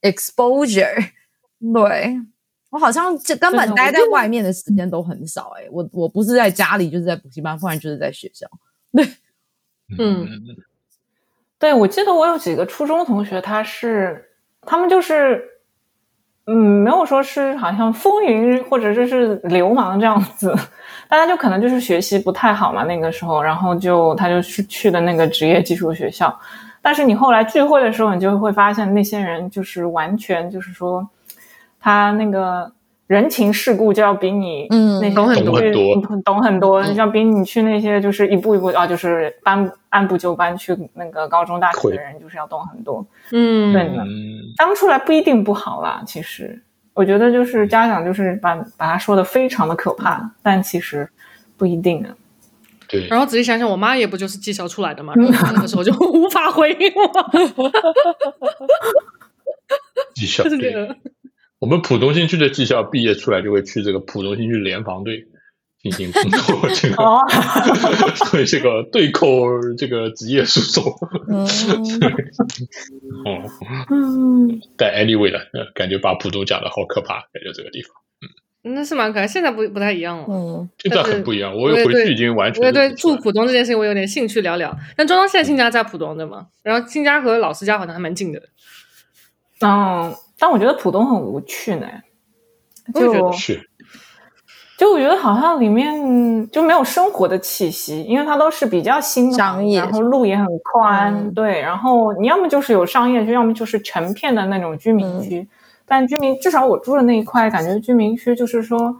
[0.00, 1.10] exposure。
[1.74, 2.18] 对
[2.70, 5.52] 我好像就根本待在外面的时间都很少。
[5.58, 8.48] 哎，我我不是在家里，就是在补习班，不然就是在学校。
[8.92, 9.06] 对，
[9.98, 10.26] 嗯，
[11.58, 14.24] 对，我记得我有几个初中同学，他是
[14.62, 15.50] 他们就是。
[16.46, 20.54] 嗯，没有说是好像风云或者就是流氓这样子，
[21.08, 26.36] 大家就可能就是学习不太好嘛那个时候，然后就他就去去的那个职业技术学校，
[26.80, 31.08] 但是你后来聚会的时候，你就会发现那些人就是完全就是说
[31.80, 32.70] 他那个。
[33.08, 35.60] 人情世故就要比你嗯懂很多，
[36.24, 36.82] 懂很多。
[36.84, 43.04] 你像比你去那些就是一步一步啊，就是搬按部就班去那个高中大学的人，就是要懂很多。
[43.32, 44.02] 嗯，对的。
[44.56, 46.62] 当出来不一定不好啦，其实
[46.94, 51.06] 我觉得就是家长就是把把他说的非常的可怕，但其实
[51.58, 52.14] 不一定啊。
[52.88, 53.06] 对。
[53.08, 57.70] 然后仔细想想，我妈也不就是技校出来的嘛，那个时候就 无法回应我。
[60.14, 60.96] 技校 对。
[61.62, 65.24] 我们浦东新区的技校毕业出来就会去这个浦东新区联防队
[65.80, 66.96] 进行工作， 这个
[68.26, 69.46] 所以这个对口
[69.78, 70.82] 这个职业诉讼。
[73.24, 73.46] 哦，
[73.92, 75.38] 嗯，但 anyway 的，
[75.72, 77.94] 感觉把浦东讲的好可怕，感觉这个地方，
[78.64, 79.28] 嗯，那是蛮可爱。
[79.28, 81.56] 现在不不太一样了，嗯，现在很不一样。
[81.56, 84.76] 我回去已经完全，我对住浦东这件事情我有点兴趣聊聊。
[84.96, 86.48] 但庄庄现在新家在浦东对吗？
[86.64, 88.42] 然后新家和老师家好像还蛮近的。
[89.60, 90.12] 嗯。
[90.42, 91.86] 但我觉得浦东很无趣呢，
[92.92, 93.30] 就
[94.76, 105.46] 就我觉得好像里面就没有生活的气息，因为它都是比较新商业，然后路也很宽，对，然后你要么就是有商业区，要么就是成片的那种居民区。
[105.86, 108.96] 但居民至少我住的那一块，感觉居民区就是说，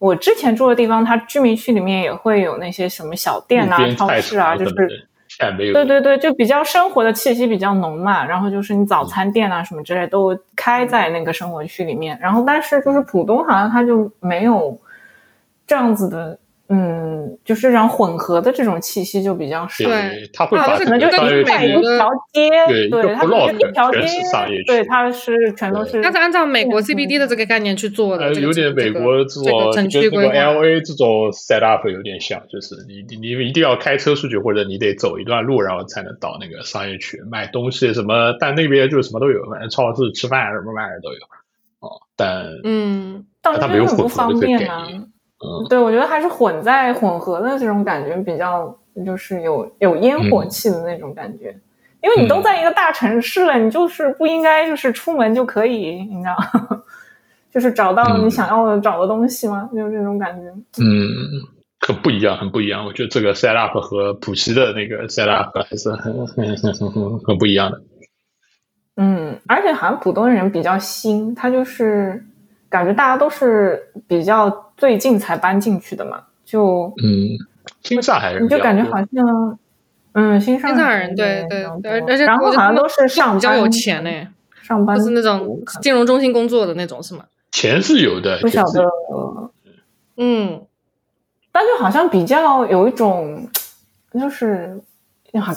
[0.00, 5.06] 我之前住的地方，它居民区里面也会有那些什么小店啊、超市啊，就是。
[5.72, 14.78] 对对对，就比较生活的气息比较浓嘛，然后就是你早餐店啊什么之类都开在那个生活区里面，然后但是就是浦东好像它就没有
[15.66, 16.38] 这样子的。
[16.72, 19.84] 嗯，就是这种混合的这种气息就比较少。
[19.84, 22.48] 对，它会把可能就跟一条街，
[22.88, 23.98] 对，它是一条街，
[24.68, 26.00] 对，它是全都是。
[26.00, 30.32] 它是按照美国 CBD 的这个概念去做的，有点美国这种城区规划。
[30.32, 38.36] LA 这种 set up 有点像，就是你你你一定要开车出去，或者你得走一段路，然后才能到那个商业区买东西什么。
[38.38, 41.18] 但那边就是什么都有，反正超市吃饭什么玩意儿都有。
[41.80, 45.09] 哦，但嗯，但它没有混合的概念。
[45.68, 48.76] 对，我觉得还是混在混合的这种感觉比较，
[49.06, 51.56] 就是有有烟火气的那种感觉。
[52.02, 56.82] 因为你都在一个大城市了，你就是不应该就是出门就可以，你知道，
[57.52, 59.68] 就是找到你想要的找的东西吗？
[59.74, 60.50] 就是这种感觉。
[60.82, 61.08] 嗯，
[61.78, 62.84] 可不一样，很不一样。
[62.84, 67.80] 我觉得这个 set up 和普西的那个 set up 还是很很很很很不一样的。
[68.96, 72.22] 嗯，而且好像普通人比较新，他就是
[72.68, 74.66] 感觉大家都是比较。
[74.80, 77.36] 最近才搬进去的嘛，就嗯，
[77.82, 79.58] 新上海人你就感觉好像，
[80.14, 84.10] 嗯，新上海人对对对，而且然后好像都是上比较有钱呢，
[84.62, 87.26] 上班就是那种金融中心工作的那种是吗？
[87.52, 88.82] 钱是有的，不晓得，
[90.16, 90.62] 嗯，
[91.52, 93.46] 但就好像比较有一种，
[94.18, 94.80] 就是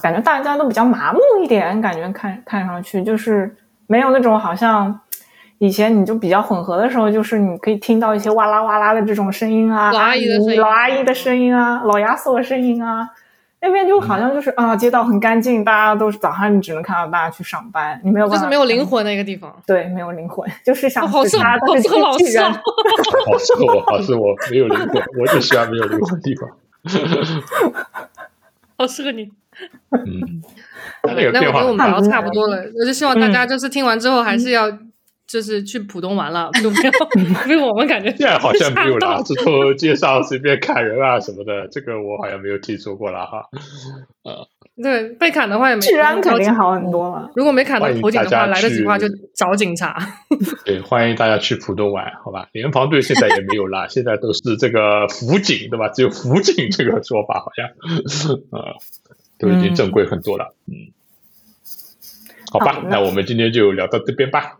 [0.02, 3.56] 感觉大家都比较麻木一点，感觉看看上去就是
[3.88, 5.00] 没有那种好像
[5.64, 13.10] 以前你就比较混合的时候，就是你可以听到一些哇啦哇啦的这种声音啊，老阿姨的声音，老阿姨的声音啊，老亚索的声音啊。
[13.61, 19.56] 那边就好像就是啊，街道很干净，大家都是早上你只能看到大家去上班，你没有就是没有灵魂的一个地方。
[19.65, 22.38] 对，没有灵魂，就是想好适合好适合老师，
[23.26, 26.49] 好适合我，好适合我，没有灵魂，我就喜欢没有灵魂的地方。
[28.77, 29.31] 好适合你。
[29.91, 30.44] 嗯，
[31.03, 34.69] 那那我觉得我们聊差不多了，我就希望大家就是听完之后还是要。
[35.34, 36.92] 就是去浦东玩了，就没有，
[37.50, 43.42] 因为我们感觉现在好像没有了，之后街上随便砍人啊什么的，这个我好像没有听说过了哈。
[44.22, 44.48] 呃，
[44.84, 47.32] 对，被砍的话也没，治安肯定好很多了。
[47.36, 49.98] 如果没砍到头颈的话，来得及的话就找警察。
[50.64, 52.48] 对，欢迎大家去浦东玩，好吧？
[52.52, 55.90] 联防队现在也没有了，现在都是这个辅警，对吧？
[55.90, 57.66] 只有辅警这个说法，好像
[58.52, 58.78] 啊，
[59.40, 60.54] 都已经正规很多了。
[60.68, 60.94] 嗯，
[62.52, 64.60] 好吧，那我们今天就聊到这边吧。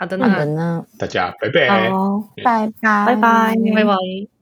[0.00, 0.16] 好的
[0.54, 1.68] 呢，大家拜拜，
[2.42, 4.39] 拜拜，拜拜，拜拜。